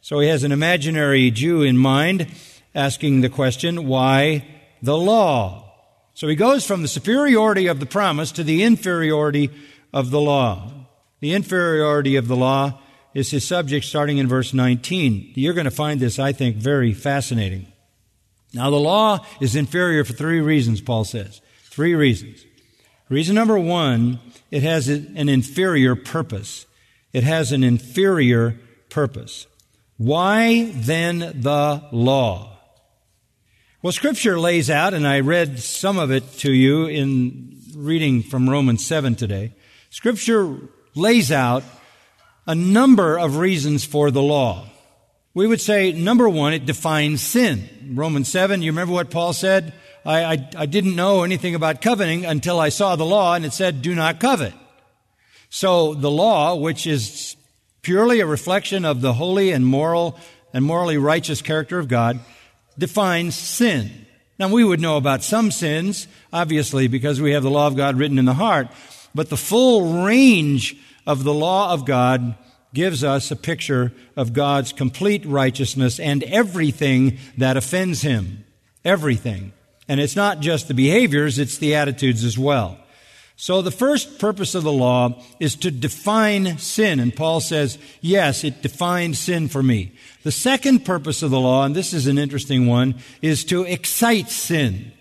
[0.03, 2.27] So he has an imaginary Jew in mind
[2.75, 4.47] asking the question, why
[4.83, 5.73] the law?
[6.15, 9.51] So he goes from the superiority of the promise to the inferiority
[9.93, 10.73] of the law.
[11.21, 12.81] The inferiority of the law
[13.15, 15.33] is his subject starting in verse 19.
[15.35, 17.67] You're going to find this, I think, very fascinating.
[18.53, 21.41] Now, the law is inferior for three reasons, Paul says.
[21.65, 22.45] Three reasons.
[23.09, 26.67] Reason number one, it has an inferior purpose.
[27.13, 29.47] It has an inferior purpose.
[29.97, 32.50] Why then the law?
[33.83, 38.51] Well, scripture lays out, and I read some of it to you in reading from
[38.51, 39.55] Romans 7 today.
[39.89, 40.59] Scripture
[40.95, 41.65] lays out
[42.47, 44.67] a number of reasons for the law.
[45.33, 47.95] We would say, number one, it defines sin.
[47.95, 49.73] Romans 7, you remember what Paul said?
[50.05, 53.55] I, I, I didn't know anything about coveting until I saw the law and it
[53.55, 54.53] said, do not covet.
[55.49, 57.35] So the law, which is
[57.81, 60.19] purely a reflection of the holy and moral
[60.53, 62.21] and morally righteous character of God,
[62.81, 64.07] defines sin.
[64.41, 67.97] Now, we would know about some sins, obviously, because we have the law of God
[67.97, 68.69] written in the heart,
[69.15, 72.35] but the full range of the law of God
[72.73, 78.45] gives us a picture of God's complete righteousness and everything that offends Him.
[78.85, 79.53] Everything.
[79.87, 82.80] And it's not just the behaviors, it's the attitudes as well.
[83.41, 87.01] So the first purpose of the law is to define sin.
[87.01, 89.93] And Paul says, yes, it defines sin for me.
[90.25, 94.29] The second purpose of the law, and this is an interesting one, is to excite
[94.29, 94.93] sin.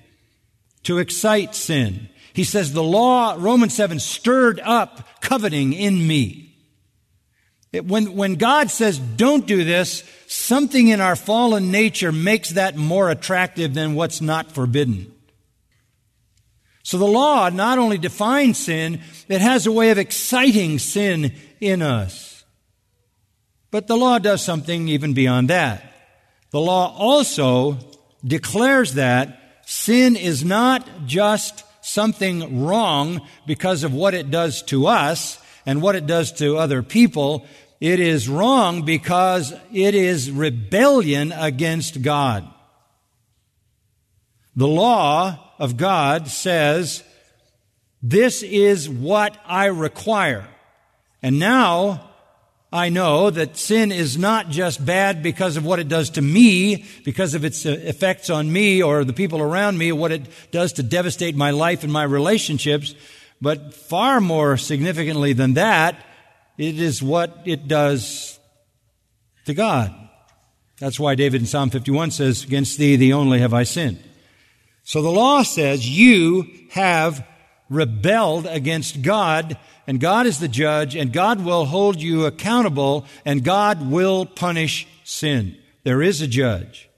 [0.83, 2.07] To excite sin.
[2.31, 6.55] He says the law, Romans 7, stirred up coveting in me.
[7.73, 12.77] It, when, when God says, don't do this, something in our fallen nature makes that
[12.77, 15.11] more attractive than what's not forbidden.
[16.83, 21.81] So the law not only defines sin, it has a way of exciting sin in
[21.81, 22.43] us.
[23.71, 25.93] But the law does something even beyond that.
[26.51, 27.77] The law also
[28.25, 35.39] declares that sin is not just something wrong because of what it does to us
[35.65, 37.45] and what it does to other people.
[37.79, 42.47] It is wrong because it is rebellion against God.
[44.55, 47.03] The law of God says,
[48.01, 50.47] this is what I require.
[51.21, 52.09] And now
[52.71, 56.85] I know that sin is not just bad because of what it does to me,
[57.03, 60.73] because of its uh, effects on me or the people around me, what it does
[60.73, 62.95] to devastate my life and my relationships,
[63.41, 66.05] but far more significantly than that,
[66.57, 68.39] it is what it does
[69.45, 69.93] to God.
[70.79, 74.01] That's why David in Psalm 51 says, Against thee, the only have I sinned.
[74.89, 77.23] So the law says you have
[77.69, 83.43] rebelled against God, and God is the judge, and God will hold you accountable, and
[83.43, 85.55] God will punish sin.
[85.83, 86.89] There is a judge.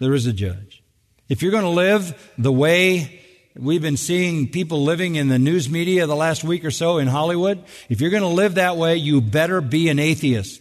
[0.00, 0.82] There is a judge.
[1.28, 3.22] If you're going to live the way
[3.54, 7.06] we've been seeing people living in the news media the last week or so in
[7.06, 10.60] Hollywood, if you're going to live that way, you better be an atheist.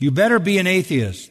[0.00, 1.30] You better be an atheist,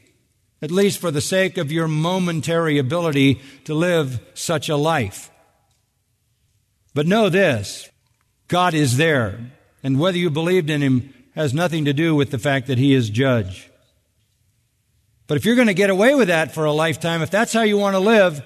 [0.62, 5.32] at least for the sake of your momentary ability to live such a life.
[6.94, 7.90] But know this
[8.48, 9.40] God is there,
[9.84, 12.94] and whether you believed in Him has nothing to do with the fact that He
[12.94, 13.70] is judge.
[15.28, 17.62] But if you're going to get away with that for a lifetime, if that's how
[17.62, 18.42] you want to live,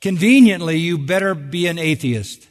[0.00, 2.46] conveniently, you better be an atheist.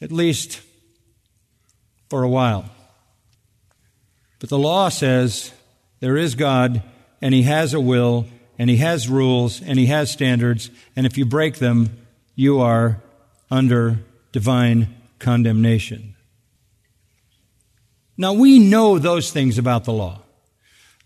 [0.00, 0.60] At least
[2.08, 2.64] for a while.
[4.40, 5.52] But the law says
[6.02, 6.82] there is God,
[7.20, 8.26] and He has a will,
[8.58, 11.96] and He has rules, and He has standards, and if you break them,
[12.34, 13.00] you are
[13.52, 14.00] under
[14.32, 16.16] divine condemnation.
[18.16, 20.22] Now, we know those things about the law.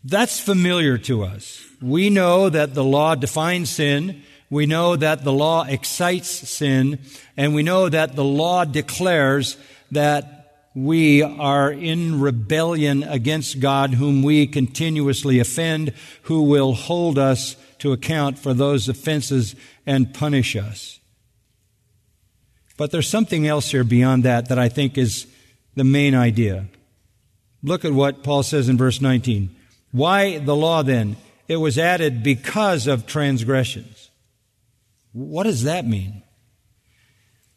[0.03, 1.63] That's familiar to us.
[1.83, 4.23] We know that the law defines sin.
[4.49, 7.01] We know that the law excites sin.
[7.37, 9.59] And we know that the law declares
[9.91, 10.36] that
[10.77, 17.93] we are in rebellion against God, whom we continuously offend, who will hold us to
[17.93, 21.01] account for those offenses and punish us.
[22.77, 25.27] But there's something else here beyond that that I think is
[25.77, 26.67] the main idea.
[27.63, 29.57] Look at what Paul says in verse 19.
[29.93, 31.17] Why the law then?
[31.49, 34.11] It was added because of transgressions.
[35.13, 36.23] What does that mean?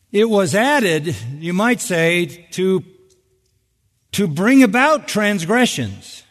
[0.10, 2.82] It was added, you might say, to,
[4.13, 6.24] to bring about transgressions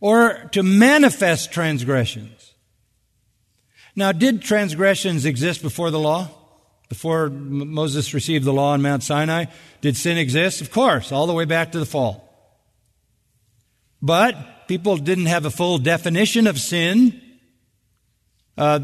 [0.00, 2.54] or to manifest transgressions.
[3.96, 6.30] Now, did transgressions exist before the law?
[6.88, 9.46] Before Moses received the law on Mount Sinai,
[9.80, 10.60] did sin exist?
[10.60, 12.24] Of course, all the way back to the fall.
[14.00, 17.20] But people didn't have a full definition of sin.
[18.56, 18.80] Uh,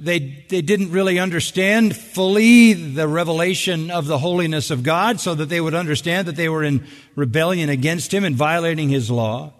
[0.00, 5.48] they, they didn't really understand fully the revelation of the holiness of God so that
[5.48, 9.52] they would understand that they were in rebellion against Him and violating His law.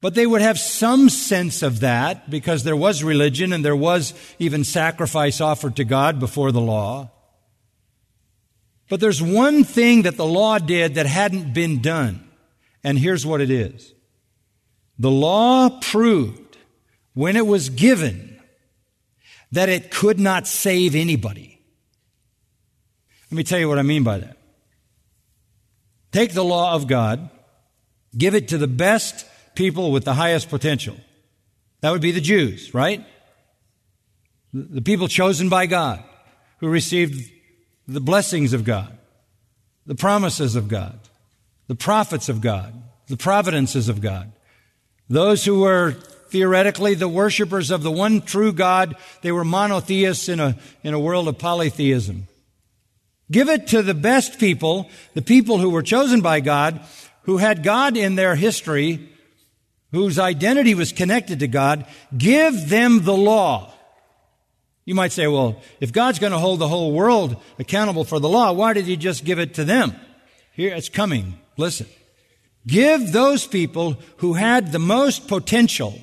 [0.00, 4.12] But they would have some sense of that because there was religion and there was
[4.38, 7.10] even sacrifice offered to God before the law.
[8.90, 12.28] But there's one thing that the law did that hadn't been done.
[12.82, 13.94] And here's what it is.
[14.98, 16.58] The law proved
[17.14, 18.33] when it was given
[19.54, 21.60] that it could not save anybody.
[23.30, 24.36] Let me tell you what I mean by that.
[26.10, 27.30] Take the law of God,
[28.16, 30.96] give it to the best people with the highest potential.
[31.80, 33.04] That would be the Jews, right?
[34.52, 36.02] The people chosen by God
[36.58, 37.30] who received
[37.86, 38.96] the blessings of God,
[39.86, 40.98] the promises of God,
[41.68, 42.74] the prophets of God,
[43.06, 44.32] the providences of God.
[45.08, 45.96] Those who were
[46.34, 50.98] theoretically the worshippers of the one true God, they were monotheists in a, in a
[50.98, 52.26] world of polytheism.
[53.30, 56.80] Give it to the best people, the people who were chosen by God,
[57.22, 59.08] who had God in their history,
[59.92, 61.86] whose identity was connected to God,
[62.18, 63.72] give them the law.
[64.84, 68.28] You might say, well, if God's going to hold the whole world accountable for the
[68.28, 69.94] law, why did he just give it to them?
[70.50, 71.38] Here, it's coming.
[71.56, 71.86] Listen.
[72.66, 75.96] Give those people who had the most potential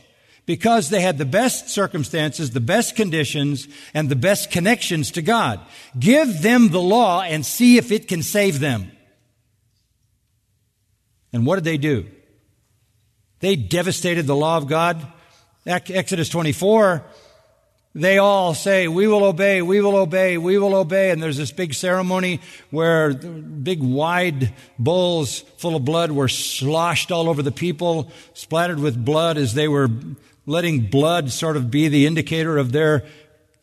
[0.45, 5.59] because they had the best circumstances, the best conditions, and the best connections to God.
[5.97, 8.91] Give them the law and see if it can save them.
[11.31, 12.07] And what did they do?
[13.39, 15.05] They devastated the law of God.
[15.65, 17.03] Exodus 24,
[17.93, 21.11] they all say, we will obey, we will obey, we will obey.
[21.11, 27.29] And there's this big ceremony where big wide bowls full of blood were sloshed all
[27.29, 29.89] over the people, splattered with blood as they were
[30.51, 33.05] letting blood sort of be the indicator of their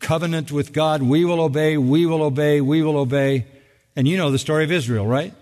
[0.01, 1.03] covenant with God.
[1.03, 3.47] We will obey, we will obey, we will obey.
[3.95, 5.35] And you know the story of Israel, right?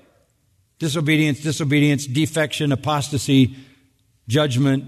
[0.79, 3.57] Disobedience, disobedience, defection, apostasy,
[4.29, 4.85] judgment,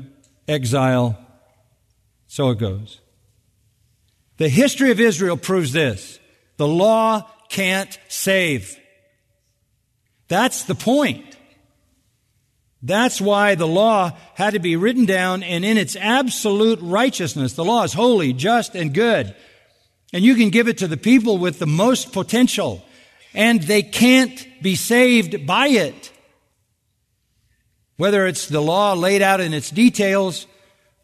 [0.46, 1.18] exile.
[2.26, 3.00] So it goes.
[4.38, 6.18] The history of Israel proves this.
[6.56, 8.78] The law can't save.
[10.28, 11.27] That's the point.
[12.82, 17.54] That's why the law had to be written down and in its absolute righteousness.
[17.54, 19.34] The law is holy, just, and good.
[20.12, 22.84] And you can give it to the people with the most potential.
[23.34, 26.12] And they can't be saved by it.
[27.96, 30.46] Whether it's the law laid out in its details,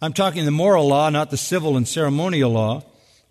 [0.01, 2.85] I'm talking the moral law, not the civil and ceremonial law,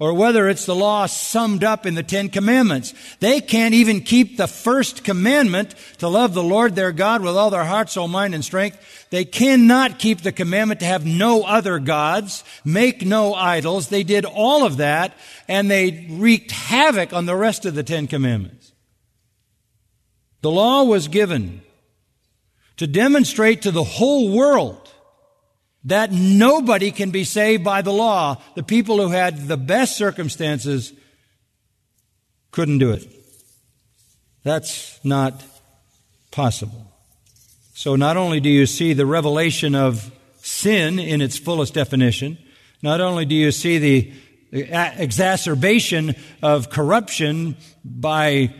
[0.03, 2.93] or whether it's the law summed up in the Ten Commandments.
[3.21, 7.49] They can't even keep the first commandment to love the Lord their God with all
[7.49, 9.07] their heart, soul, mind, and strength.
[9.11, 13.87] They cannot keep the commandment to have no other gods, make no idols.
[13.87, 15.13] They did all of that,
[15.47, 18.73] and they wreaked havoc on the rest of the Ten Commandments.
[20.41, 21.61] The law was given
[22.75, 24.82] to demonstrate to the whole world
[25.85, 28.41] that nobody can be saved by the law.
[28.55, 30.93] The people who had the best circumstances
[32.51, 33.05] couldn't do it.
[34.43, 35.43] That's not
[36.31, 36.91] possible.
[37.73, 40.11] So not only do you see the revelation of
[40.41, 42.37] sin in its fullest definition,
[42.81, 44.13] not only do you see the
[44.51, 48.53] exacerbation of corruption by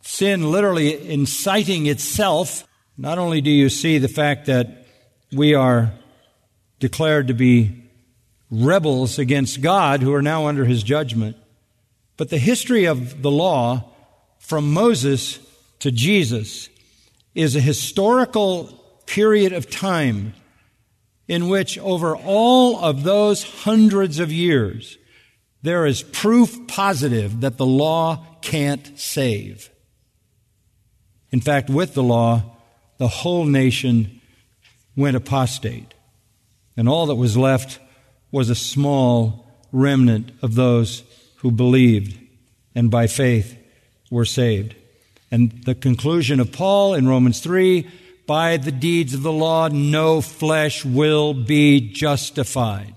[0.00, 2.66] sin literally inciting itself,
[2.96, 4.86] not only do you see the fact that
[5.32, 5.92] we are
[6.84, 7.82] declared to be
[8.50, 11.34] rebels against God who are now under his judgment.
[12.18, 13.90] But the history of the law
[14.38, 15.38] from Moses
[15.78, 16.68] to Jesus
[17.34, 18.66] is a historical
[19.06, 20.34] period of time
[21.26, 24.98] in which over all of those hundreds of years,
[25.62, 29.70] there is proof positive that the law can't save.
[31.30, 32.58] In fact, with the law,
[32.98, 34.20] the whole nation
[34.94, 35.93] went apostate.
[36.76, 37.78] And all that was left
[38.30, 41.02] was a small remnant of those
[41.36, 42.18] who believed
[42.74, 43.56] and by faith
[44.10, 44.74] were saved.
[45.30, 47.88] And the conclusion of Paul in Romans 3
[48.26, 52.94] by the deeds of the law, no flesh will be justified.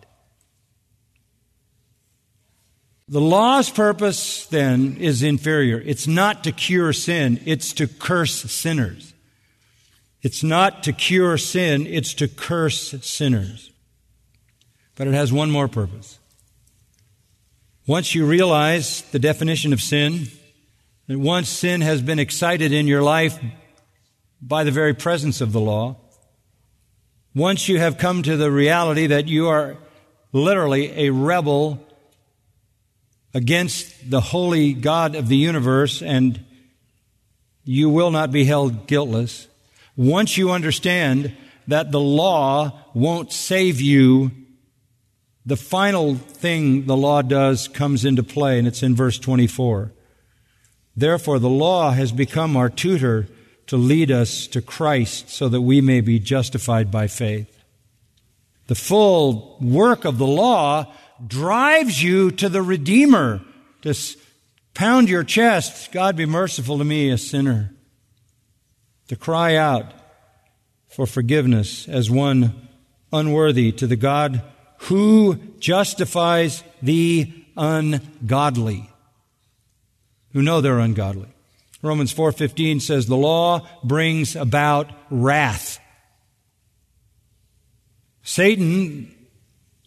[3.10, 5.82] The law's purpose then is inferior.
[5.86, 9.14] It's not to cure sin, it's to curse sinners.
[10.22, 13.72] It's not to cure sin, it's to curse sinners.
[14.96, 16.20] But it has one more purpose.
[17.86, 20.28] Once you realize the definition of sin,
[21.08, 23.40] that once sin has been excited in your life
[24.42, 25.96] by the very presence of the law,
[27.34, 29.78] once you have come to the reality that you are
[30.34, 31.80] literally a rebel
[33.34, 36.44] against the holy God of the universe and
[37.64, 39.48] you will not be held guiltless,
[39.98, 41.36] once you understand
[41.68, 44.32] that the law won't save you,
[45.46, 49.92] the final thing the law does comes into play, and it's in verse 24.
[50.96, 53.28] Therefore, the law has become our tutor
[53.66, 57.54] to lead us to Christ so that we may be justified by faith.
[58.68, 60.94] The full work of the law
[61.26, 63.42] drives you to the Redeemer,
[63.82, 63.96] to
[64.74, 67.77] pound your chest, God be merciful to me, a sinner
[69.08, 69.86] to cry out
[70.90, 72.68] for forgiveness as one
[73.12, 74.42] unworthy to the God
[74.80, 78.90] who justifies the ungodly
[80.38, 81.30] who know they're ungodly.
[81.82, 85.80] Romans 4:15 says the law brings about wrath.
[88.22, 89.12] Satan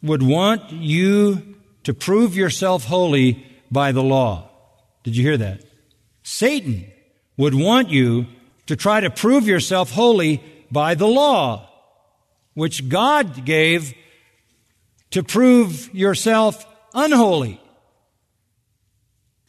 [0.03, 1.55] would want you
[1.85, 4.51] to prove yourself holy by the law.
[5.05, 5.63] Did you hear that?
[6.25, 6.91] Satan
[7.37, 8.27] would want you
[8.71, 10.41] to try to prove yourself holy
[10.71, 11.69] by the law,
[12.55, 13.93] which God gave
[15.11, 16.65] to prove yourself
[16.95, 17.61] unholy.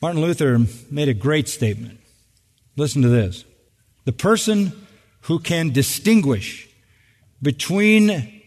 [0.02, 0.58] Martin Luther
[0.90, 2.00] made a great statement.
[2.76, 3.46] Listen to this.
[4.06, 4.88] The person
[5.26, 6.68] who can distinguish
[7.44, 8.42] between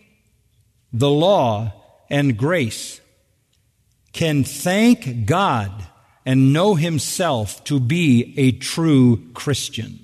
[0.92, 1.72] the law
[2.10, 3.00] and grace
[4.12, 5.70] can thank God
[6.26, 10.03] and know himself to be a true Christian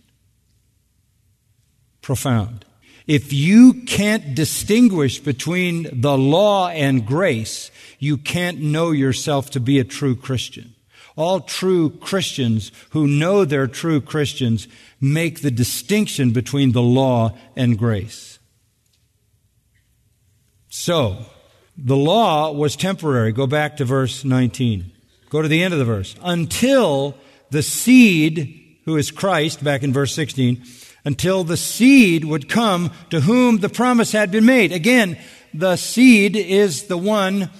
[2.10, 2.64] profound.
[3.06, 9.78] If you can't distinguish between the law and grace, you can't know yourself to be
[9.78, 10.74] a true Christian.
[11.14, 14.66] All true Christians who know they're true Christians
[15.00, 18.40] make the distinction between the law and grace.
[20.68, 21.26] So,
[21.78, 23.30] the law was temporary.
[23.30, 24.90] Go back to verse 19.
[25.28, 26.16] Go to the end of the verse.
[26.22, 27.14] Until
[27.50, 30.64] the seed, who is Christ, back in verse 16,
[31.04, 34.72] until the seed would come to whom the promise had been made.
[34.72, 35.18] Again,
[35.54, 37.50] the seed is the one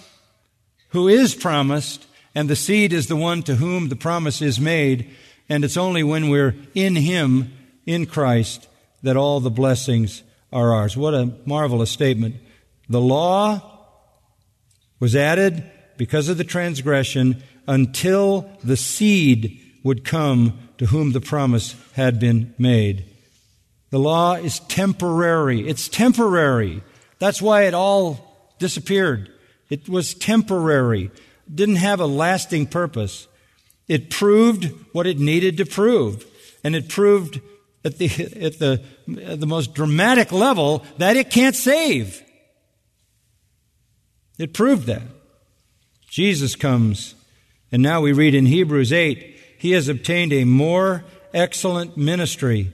[0.91, 5.11] who is promised, and the seed is the one to whom the promise is made.
[5.49, 7.53] And it's only when we're in Him,
[7.87, 8.69] in Christ,
[9.03, 10.23] that all the blessings
[10.53, 10.97] are ours.
[10.97, 12.37] What a marvelous statement.
[12.89, 13.63] The law
[14.99, 15.65] was added
[15.97, 22.55] because of the transgression until the seed would come to whom the promise had been
[22.59, 23.05] made.
[23.91, 25.69] The law is temporary.
[25.69, 26.83] It's temporary.
[27.19, 29.31] That's why it all disappeared.
[29.69, 31.11] It was temporary.
[31.53, 33.27] didn't have a lasting purpose.
[33.89, 36.25] It proved what it needed to prove.
[36.63, 37.41] And it proved
[37.85, 38.07] at the,
[38.41, 38.83] at the,
[39.25, 42.23] at the most dramatic level that it can't save.
[44.39, 45.03] It proved that.
[46.09, 47.15] Jesus comes,
[47.71, 52.73] and now we read in Hebrews 8, he has obtained a more excellent ministry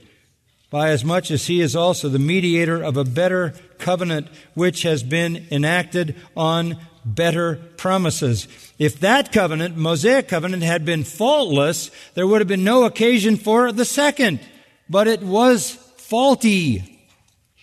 [0.69, 5.03] by as much as he is also the mediator of a better covenant which has
[5.03, 8.47] been enacted on better promises.
[8.77, 13.71] If that covenant, Mosaic covenant, had been faultless, there would have been no occasion for
[13.71, 14.39] the second.
[14.89, 16.99] But it was faulty.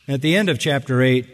[0.09, 1.27] At the end of chapter 8,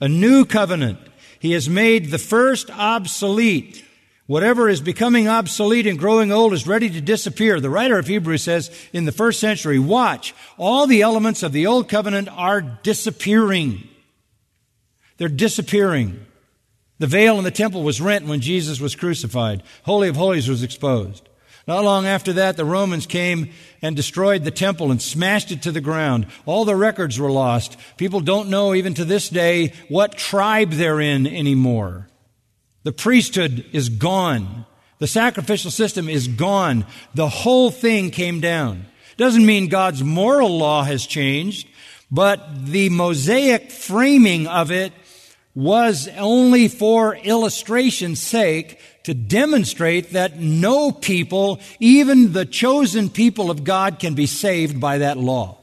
[0.00, 0.98] a new covenant.
[1.38, 3.84] He has made the first obsolete.
[4.26, 7.60] Whatever is becoming obsolete and growing old is ready to disappear.
[7.60, 11.66] The writer of Hebrews says in the first century, watch, all the elements of the
[11.68, 13.88] old covenant are disappearing.
[15.18, 16.26] They're disappearing.
[16.98, 19.62] The veil in the temple was rent when Jesus was crucified.
[19.84, 21.28] Holy of Holies was exposed.
[21.68, 23.50] Not long after that, the Romans came
[23.82, 26.26] and destroyed the temple and smashed it to the ground.
[26.46, 27.76] All the records were lost.
[27.96, 32.08] People don't know even to this day what tribe they're in anymore.
[32.86, 34.64] The priesthood is gone.
[35.00, 36.86] The sacrificial system is gone.
[37.16, 38.86] The whole thing came down.
[39.16, 41.66] Doesn't mean God's moral law has changed,
[42.12, 44.92] but the Mosaic framing of it
[45.52, 53.64] was only for illustration's sake to demonstrate that no people, even the chosen people of
[53.64, 55.58] God, can be saved by that law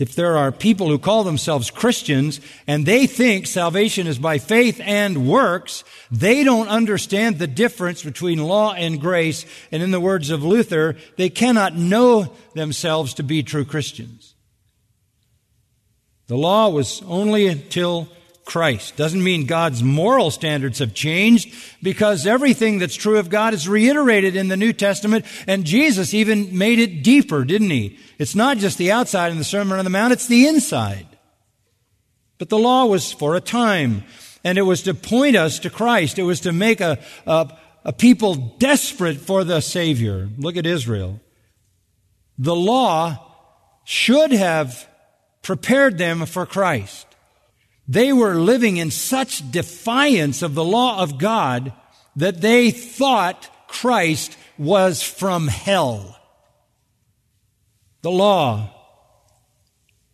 [0.00, 4.80] if there are people who call themselves Christians and they think salvation is by faith
[4.82, 9.44] and works, they don't understand the difference between law and grace.
[9.70, 14.34] And in the words of Luther, they cannot know themselves to be true Christians.
[16.28, 18.08] The law was only until
[18.50, 18.96] Christ.
[18.96, 24.34] Doesn't mean God's moral standards have changed because everything that's true of God is reiterated
[24.34, 27.96] in the New Testament and Jesus even made it deeper, didn't he?
[28.18, 31.06] It's not just the outside in the Sermon on the Mount, it's the inside.
[32.38, 34.02] But the law was for a time
[34.42, 36.18] and it was to point us to Christ.
[36.18, 40.28] It was to make a, a, a people desperate for the Savior.
[40.38, 41.20] Look at Israel.
[42.36, 43.32] The law
[43.84, 44.88] should have
[45.40, 47.06] prepared them for Christ.
[47.90, 51.72] They were living in such defiance of the law of God
[52.14, 56.16] that they thought Christ was from hell.
[58.02, 58.72] The law,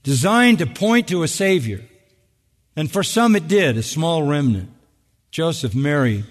[0.02, 1.84] designed to point to a Savior.
[2.76, 4.70] And for some it did, a small remnant.
[5.30, 6.24] Joseph, Mary,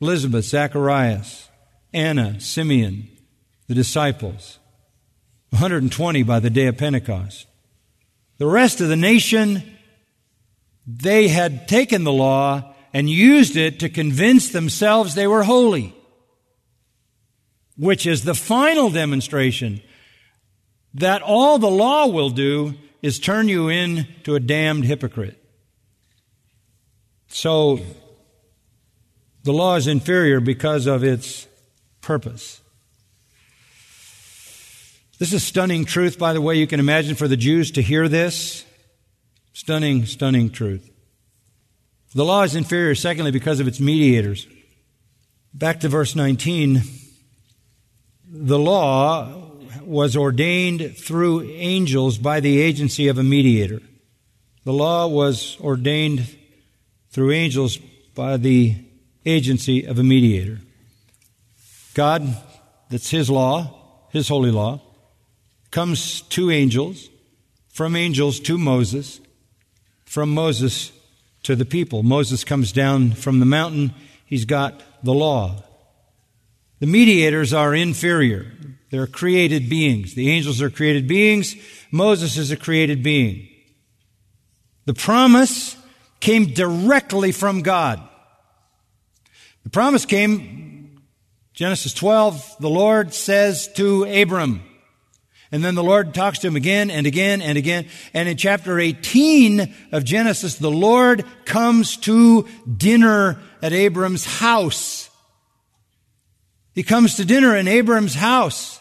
[0.00, 1.48] Elizabeth, Zacharias,
[1.92, 3.08] Anna, Simeon,
[3.66, 4.60] the disciples.
[5.50, 7.48] 120 by the day of Pentecost.
[8.38, 9.75] The rest of the nation
[10.86, 15.94] they had taken the law and used it to convince themselves they were holy,
[17.76, 19.80] which is the final demonstration
[20.94, 25.42] that all the law will do is turn you into a damned hypocrite.
[27.28, 27.80] So,
[29.42, 31.46] the law is inferior because of its
[32.00, 32.60] purpose.
[35.18, 36.56] This is stunning truth, by the way.
[36.56, 38.65] You can imagine for the Jews to hear this.
[39.56, 40.90] Stunning, stunning truth.
[42.14, 44.46] The law is inferior, secondly, because of its mediators.
[45.54, 46.82] Back to verse 19.
[48.28, 49.32] The law
[49.82, 53.80] was ordained through angels by the agency of a mediator.
[54.64, 56.28] The law was ordained
[57.08, 57.78] through angels
[58.14, 58.76] by the
[59.24, 60.60] agency of a mediator.
[61.94, 62.28] God,
[62.90, 64.82] that's His law, His holy law,
[65.70, 67.08] comes to angels,
[67.72, 69.20] from angels to Moses,
[70.16, 70.92] from Moses
[71.42, 72.02] to the people.
[72.02, 73.92] Moses comes down from the mountain.
[74.24, 75.62] He's got the law.
[76.80, 78.50] The mediators are inferior.
[78.88, 80.14] They're created beings.
[80.14, 81.54] The angels are created beings.
[81.90, 83.46] Moses is a created being.
[84.86, 85.76] The promise
[86.18, 88.00] came directly from God.
[89.64, 91.02] The promise came,
[91.52, 94.62] Genesis 12, the Lord says to Abram,
[95.52, 97.86] and then the Lord talks to him again and again and again.
[98.12, 105.08] And in chapter 18 of Genesis, the Lord comes to dinner at Abram's house.
[106.74, 108.80] He comes to dinner in Abram's house.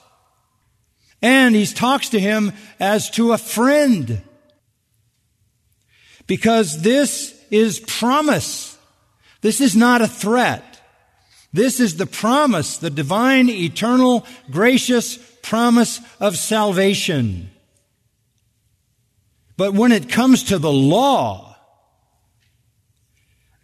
[1.22, 4.22] And he talks to him as to a friend.
[6.28, 8.78] Because this is promise.
[9.41, 10.63] This is not a threat.
[11.53, 17.50] This is the promise, the divine, eternal, gracious promise of salvation.
[19.58, 21.56] But when it comes to the law,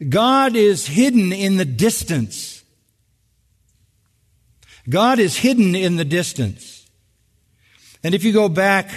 [0.08, 2.64] God is hidden in the distance.
[4.90, 6.88] God is hidden in the distance.
[8.04, 8.90] And if you go back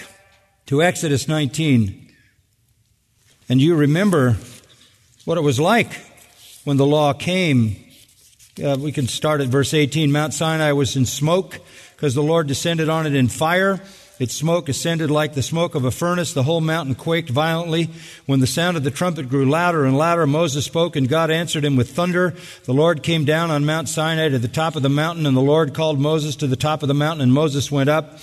[0.66, 2.12] to Exodus 19
[3.48, 4.36] and you remember
[5.24, 5.92] what it was like
[6.64, 7.76] when the law came,
[8.62, 10.12] uh, we can start at verse 18.
[10.12, 11.58] Mount Sinai was in smoke
[12.04, 13.80] because the Lord descended on it in fire.
[14.18, 16.34] Its smoke ascended like the smoke of a furnace.
[16.34, 17.88] The whole mountain quaked violently.
[18.26, 21.64] When the sound of the trumpet grew louder and louder, Moses spoke, and God answered
[21.64, 22.34] him with thunder.
[22.64, 25.40] The Lord came down on Mount Sinai to the top of the mountain, and the
[25.40, 28.18] Lord called Moses to the top of the mountain, and Moses went up.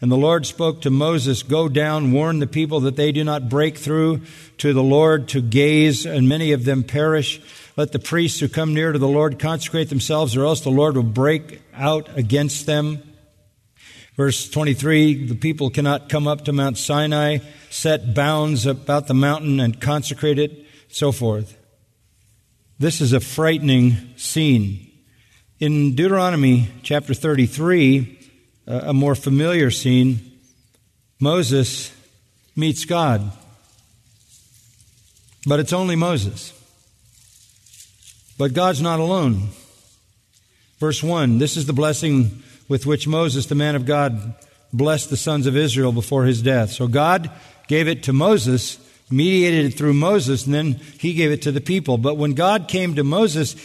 [0.00, 3.48] And the Lord spoke to Moses, Go down, warn the people that they do not
[3.48, 4.22] break through
[4.58, 7.40] to the Lord to gaze, and many of them perish.
[7.76, 10.96] Let the priests who come near to the Lord consecrate themselves, or else the Lord
[10.96, 13.02] will break out against them.
[14.16, 17.38] Verse 23 The people cannot come up to Mount Sinai,
[17.70, 21.56] set bounds about the mountain, and consecrate it, so forth.
[22.78, 24.90] This is a frightening scene.
[25.60, 28.18] In Deuteronomy chapter 33,
[28.66, 30.32] a more familiar scene,
[31.20, 31.92] Moses
[32.56, 33.30] meets God.
[35.46, 36.52] But it's only Moses.
[38.38, 39.48] But God's not alone.
[40.78, 44.34] Verse 1 This is the blessing with which Moses, the man of God,
[44.72, 46.72] blessed the sons of Israel before his death.
[46.72, 47.30] So God
[47.68, 48.78] gave it to Moses,
[49.10, 51.98] mediated it through Moses, and then he gave it to the people.
[51.98, 53.56] But when God came to Moses,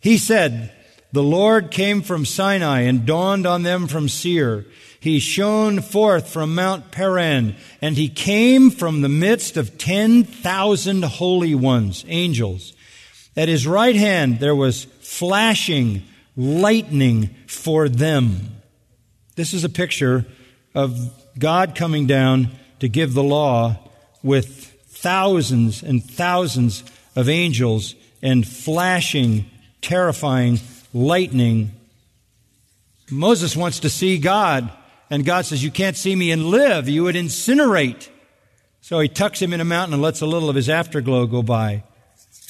[0.00, 0.72] he said,
[1.12, 4.64] the Lord came from Sinai and dawned on them from Seir.
[5.00, 11.54] He shone forth from Mount Paran, and he came from the midst of 10,000 holy
[11.54, 12.74] ones, angels.
[13.36, 16.02] At his right hand there was flashing
[16.40, 18.62] lightning for them.
[19.36, 20.24] This is a picture
[20.74, 20.98] of
[21.38, 23.78] God coming down to give the law
[24.22, 26.82] with thousands and thousands
[27.14, 29.50] of angels and flashing,
[29.82, 30.58] terrifying
[30.94, 31.72] lightning.
[33.10, 34.70] Moses wants to see God,
[35.10, 36.88] and God says, You can't see me and live.
[36.88, 38.08] You would incinerate.
[38.80, 41.42] So he tucks him in a mountain and lets a little of his afterglow go
[41.42, 41.84] by.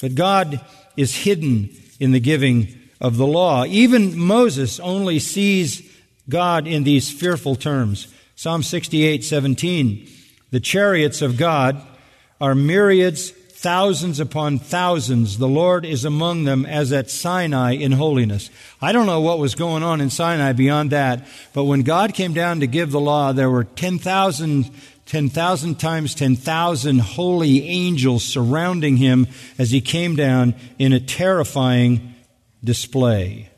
[0.00, 0.64] But God
[0.96, 3.64] is hidden in the giving of the law.
[3.64, 5.82] Even Moses only sees
[6.28, 8.08] God in these fearful terms.
[8.36, 10.08] Psalm 68, 17.
[10.50, 11.80] The chariots of God
[12.40, 13.30] are myriads
[13.60, 15.36] thousands upon thousands.
[15.36, 18.48] The Lord is among them as at Sinai in holiness.
[18.80, 22.32] I don't know what was going on in Sinai beyond that, but when God came
[22.32, 24.70] down to give the law, there were 10,000
[25.06, 29.26] 10,000 times 10,000 holy angels surrounding him
[29.58, 32.09] as he came down in a terrifying
[32.62, 33.50] display.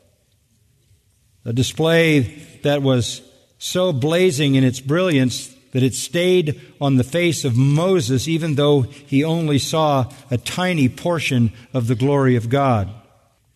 [1.45, 2.19] A display
[2.63, 3.21] that was
[3.57, 8.81] so blazing in its brilliance that it stayed on the face of Moses, even though
[8.81, 12.89] he only saw a tiny portion of the glory of God.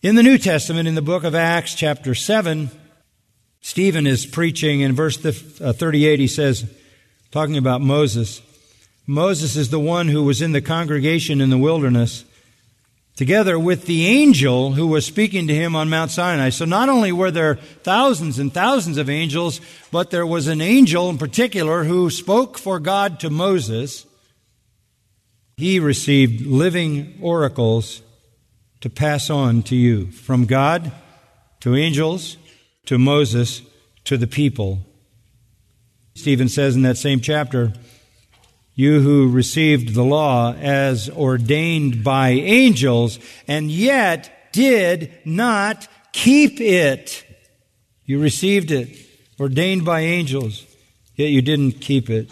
[0.02, 2.70] In the New Testament, in the book of Acts, chapter 7,
[3.60, 6.68] Stephen is preaching in verse uh, 38, he says,
[7.30, 8.42] talking about Moses,
[9.06, 12.24] Moses is the one who was in the congregation in the wilderness
[13.18, 16.50] together with the angel who was speaking to him on Mount Sinai.
[16.50, 19.60] So not only were there thousands and thousands of angels,
[19.90, 24.06] but there was an angel in particular who spoke for God to Moses.
[25.56, 28.02] He received living oracles
[28.82, 30.92] to pass on to you from God
[31.58, 32.36] to angels
[32.86, 33.62] to Moses
[34.04, 34.78] to the people.
[36.14, 37.72] Stephen says in that same chapter,
[38.78, 43.18] you who received the law as ordained by angels
[43.48, 47.24] and yet did not keep it.
[48.04, 48.88] You received it
[49.40, 50.64] ordained by angels,
[51.16, 52.30] yet you didn't keep it.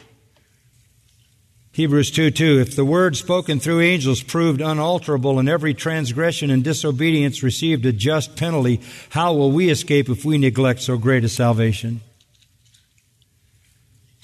[1.72, 2.61] Hebrews 2 2.
[2.61, 7.92] If the word spoken through angels proved unalterable and every transgression and disobedience received a
[7.92, 12.03] just penalty, how will we escape if we neglect so great a salvation?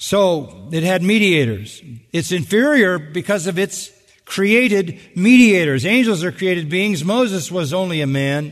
[0.03, 1.81] So it had mediators.
[2.11, 3.89] It's inferior because of its
[4.25, 5.85] created mediators.
[5.85, 7.05] Angels are created beings.
[7.05, 8.51] Moses was only a man.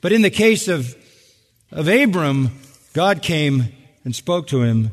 [0.00, 0.96] But in the case of,
[1.70, 2.52] of Abram,
[2.94, 3.64] God came
[4.02, 4.92] and spoke to him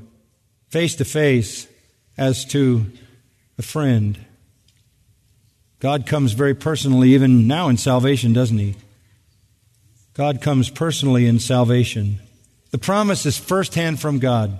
[0.67, 1.65] face to face
[2.17, 2.85] as to
[3.57, 4.19] a friend.
[5.79, 8.75] God comes very personally, even now in salvation, doesn't he?
[10.13, 12.19] God comes personally in salvation.
[12.71, 14.59] The promise is firsthand from God.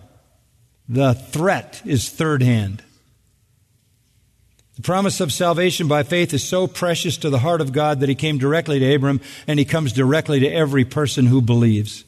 [0.89, 2.83] The threat is third hand.
[4.75, 8.09] The promise of salvation by faith is so precious to the heart of God that
[8.09, 12.05] he came directly to Abram and he comes directly to every person who believes.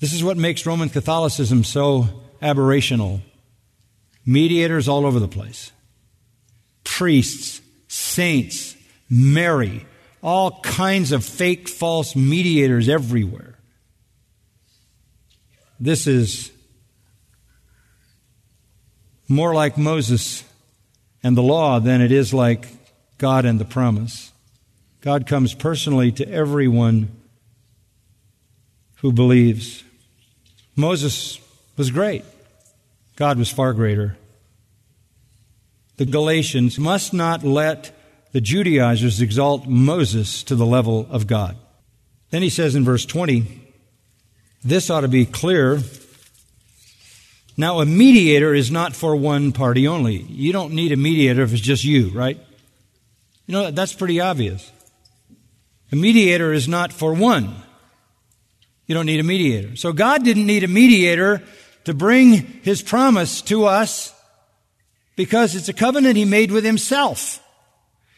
[0.00, 2.08] This is what makes Roman Catholicism so
[2.40, 3.20] aberrational.
[4.26, 5.70] Mediators all over the place.
[6.82, 8.74] Priests saints,
[9.08, 9.86] Mary,
[10.22, 13.51] all kinds of fake, false mediators everywhere.
[15.82, 16.52] This is
[19.26, 20.44] more like Moses
[21.24, 22.68] and the law than it is like
[23.18, 24.30] God and the promise.
[25.00, 27.08] God comes personally to everyone
[28.98, 29.82] who believes.
[30.76, 31.40] Moses
[31.76, 32.24] was great.
[33.16, 34.16] God was far greater.
[35.96, 37.90] The Galatians must not let
[38.30, 41.56] the Judaizers exalt Moses to the level of God.
[42.30, 43.61] Then he says in verse 20,
[44.64, 45.80] this ought to be clear.
[47.56, 50.22] Now, a mediator is not for one party only.
[50.22, 52.38] You don't need a mediator if it's just you, right?
[53.46, 54.70] You know, that's pretty obvious.
[55.90, 57.54] A mediator is not for one.
[58.86, 59.76] You don't need a mediator.
[59.76, 61.42] So God didn't need a mediator
[61.84, 62.32] to bring
[62.62, 64.14] his promise to us
[65.16, 67.40] because it's a covenant he made with himself.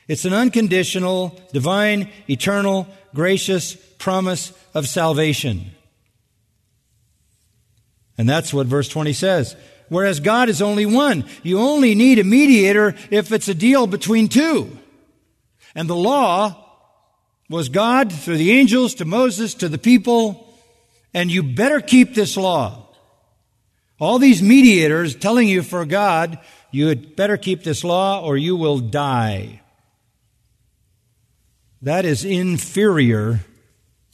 [0.07, 5.72] It's an unconditional, divine, eternal, gracious promise of salvation.
[8.17, 9.57] And that's what verse 20 says.
[9.89, 11.25] Whereas God is only one.
[11.43, 14.79] You only need a mediator if it's a deal between two.
[15.75, 16.61] And the law
[17.51, 20.59] was God through the angels to Moses to the people.
[21.12, 22.89] And you better keep this law.
[24.01, 26.39] All these mediators telling you for God,
[26.71, 29.61] you had better keep this law or you will die.
[31.83, 33.41] That is inferior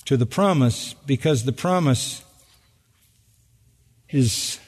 [0.07, 2.23] to the promise because the promise
[4.13, 4.59] is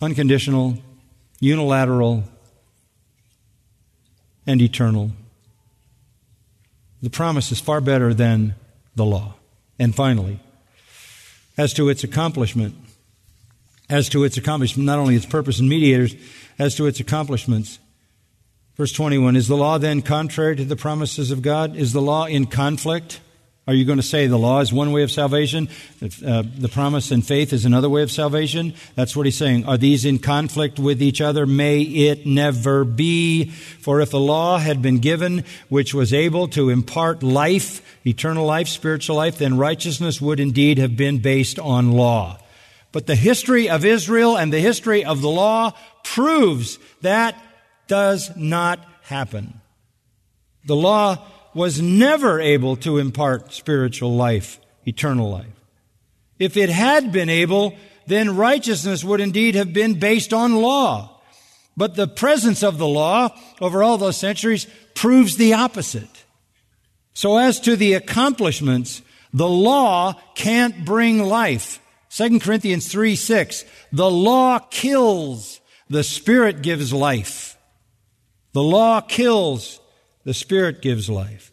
[0.00, 0.78] unconditional,
[1.40, 2.24] unilateral,
[4.46, 5.12] and eternal.
[7.00, 8.54] The promise is far better than
[8.94, 9.34] the law.
[9.78, 10.40] And finally,
[11.56, 12.76] as to its accomplishment,
[13.88, 16.14] as to its accomplishment, not only its purpose and mediators,
[16.58, 17.78] as to its accomplishments.
[18.76, 21.76] Verse 21 Is the law then contrary to the promises of God?
[21.76, 23.20] Is the law in conflict?
[23.64, 25.68] Are you going to say the law is one way of salvation?
[26.02, 28.74] Uh, the promise and faith is another way of salvation?
[28.96, 29.66] That's what he's saying.
[29.66, 31.46] Are these in conflict with each other?
[31.46, 33.50] May it never be.
[33.50, 38.66] For if a law had been given which was able to impart life, eternal life,
[38.66, 42.38] spiritual life, then righteousness would indeed have been based on law.
[42.90, 47.40] But the history of Israel and the history of the law proves that
[47.86, 49.60] does not happen.
[50.64, 55.46] The law was never able to impart spiritual life, eternal life.
[56.38, 57.76] If it had been able,
[58.06, 61.20] then righteousness would indeed have been based on law.
[61.76, 66.24] But the presence of the law over all those centuries proves the opposite.
[67.14, 71.80] So as to the accomplishments, the law can't bring life.
[72.10, 73.64] 2 Corinthians 3 6.
[73.92, 77.56] The law kills, the Spirit gives life.
[78.52, 79.80] The law kills,
[80.24, 81.52] the Spirit gives life.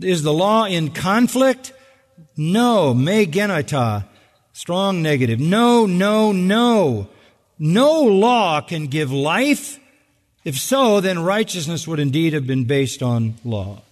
[0.00, 1.72] Is the law in conflict?
[2.36, 2.94] No.
[2.94, 4.04] Me genoito.
[4.52, 5.40] Strong negative.
[5.40, 7.08] No, no, no.
[7.58, 9.78] No law can give life.
[10.44, 13.82] If so, then righteousness would indeed have been based on law.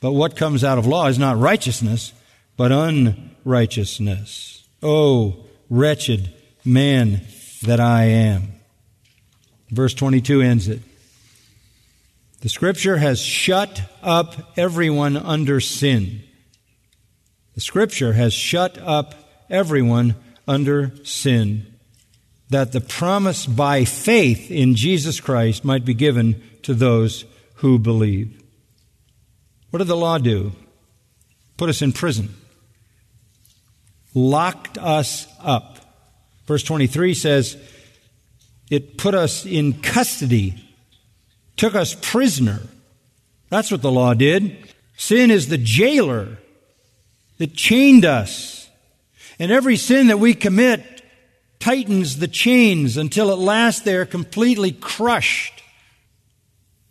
[0.00, 2.12] But what comes out of law is not righteousness,
[2.56, 4.64] but unrighteousness.
[4.82, 6.32] Oh, wretched
[6.64, 7.22] man
[7.62, 8.52] that I am.
[9.70, 10.80] Verse 22 ends it.
[12.40, 16.22] The scripture has shut up everyone under sin.
[17.54, 19.14] The scripture has shut up
[19.50, 20.14] everyone
[20.48, 21.66] under sin
[22.48, 27.24] that the promise by faith in Jesus Christ might be given to those
[27.56, 28.42] who believe.
[29.70, 30.52] What did the law do?
[31.56, 32.34] Put us in prison.
[34.14, 35.78] Locked us up.
[36.46, 37.56] Verse 23 says,
[38.70, 40.69] it put us in custody
[41.60, 42.58] took us prisoner.
[43.50, 44.56] That's what the law did.
[44.96, 46.38] Sin is the jailer
[47.36, 48.70] that chained us.
[49.38, 51.02] And every sin that we commit
[51.58, 55.62] tightens the chains until at last they are completely crushed.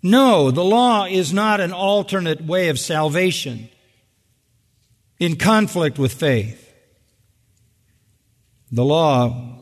[0.03, 3.69] No, the law is not an alternate way of salvation
[5.17, 6.71] in conflict with faith.
[8.71, 9.57] The law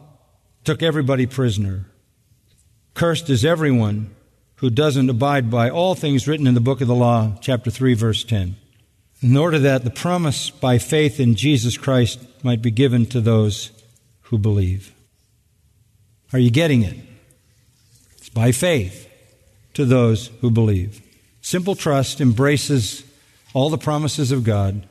[0.65, 1.85] took everybody prisoner.
[2.93, 4.13] Cursed is everyone
[4.57, 7.93] who doesn't abide by all things written in the book of the law, chapter 3,
[7.93, 8.55] verse 10.
[9.21, 13.71] In order that the promise by faith in Jesus Christ might be given to those
[14.23, 14.93] who believe.
[16.33, 16.97] Are you getting it?
[18.17, 19.09] It's by faith
[19.73, 21.01] to those who believe.
[21.41, 23.03] Simple trust embraces
[23.53, 24.87] all the promises of God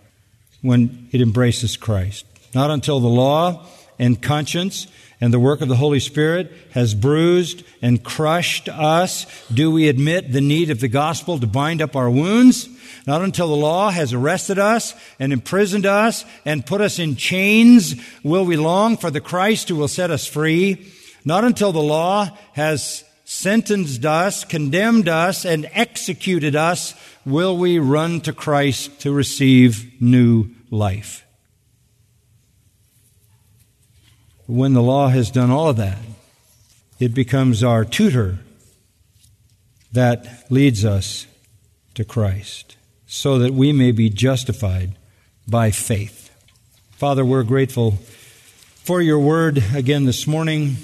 [0.63, 2.25] when it embraces Christ.
[2.55, 3.67] Not until the law
[3.99, 4.87] and conscience
[5.21, 9.27] and the work of the Holy Spirit has bruised and crushed us?
[9.49, 12.69] Do we admit the need of the gospel to bind up our wounds?
[13.07, 17.95] Not until the law has arrested us and imprisoned us and put us in chains
[18.23, 20.93] will we long for the Christ who will set us free.
[21.25, 26.95] Not until the law has sentenced us, condemned us, and executed us
[27.25, 31.26] will we run to Christ to receive new life.
[34.47, 35.99] When the law has done all of that,
[37.01, 38.39] it becomes our tutor
[39.93, 41.27] that leads us
[41.95, 42.77] to Christ
[43.07, 44.93] so that we may be justified
[45.49, 46.31] by faith.
[46.93, 47.93] Father, we're grateful
[48.85, 50.77] for your word again this morning.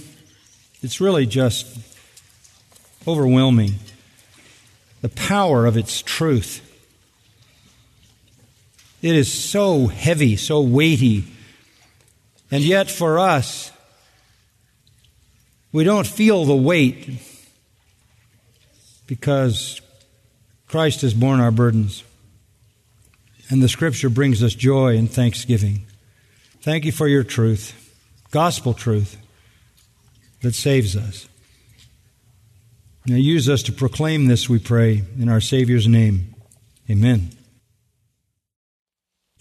[0.82, 1.78] It's really just
[3.06, 3.74] overwhelming.
[5.02, 6.68] The power of its truth.
[9.02, 11.24] It is so heavy, so weighty.
[12.52, 13.72] And yet, for us,
[15.72, 17.08] we don't feel the weight
[19.06, 19.80] because
[20.68, 22.04] Christ has borne our burdens.
[23.48, 25.86] And the scripture brings us joy and thanksgiving.
[26.60, 27.74] Thank you for your truth,
[28.30, 29.16] gospel truth
[30.42, 31.26] that saves us.
[33.06, 36.34] Now use us to proclaim this, we pray, in our Savior's name.
[36.88, 37.30] Amen.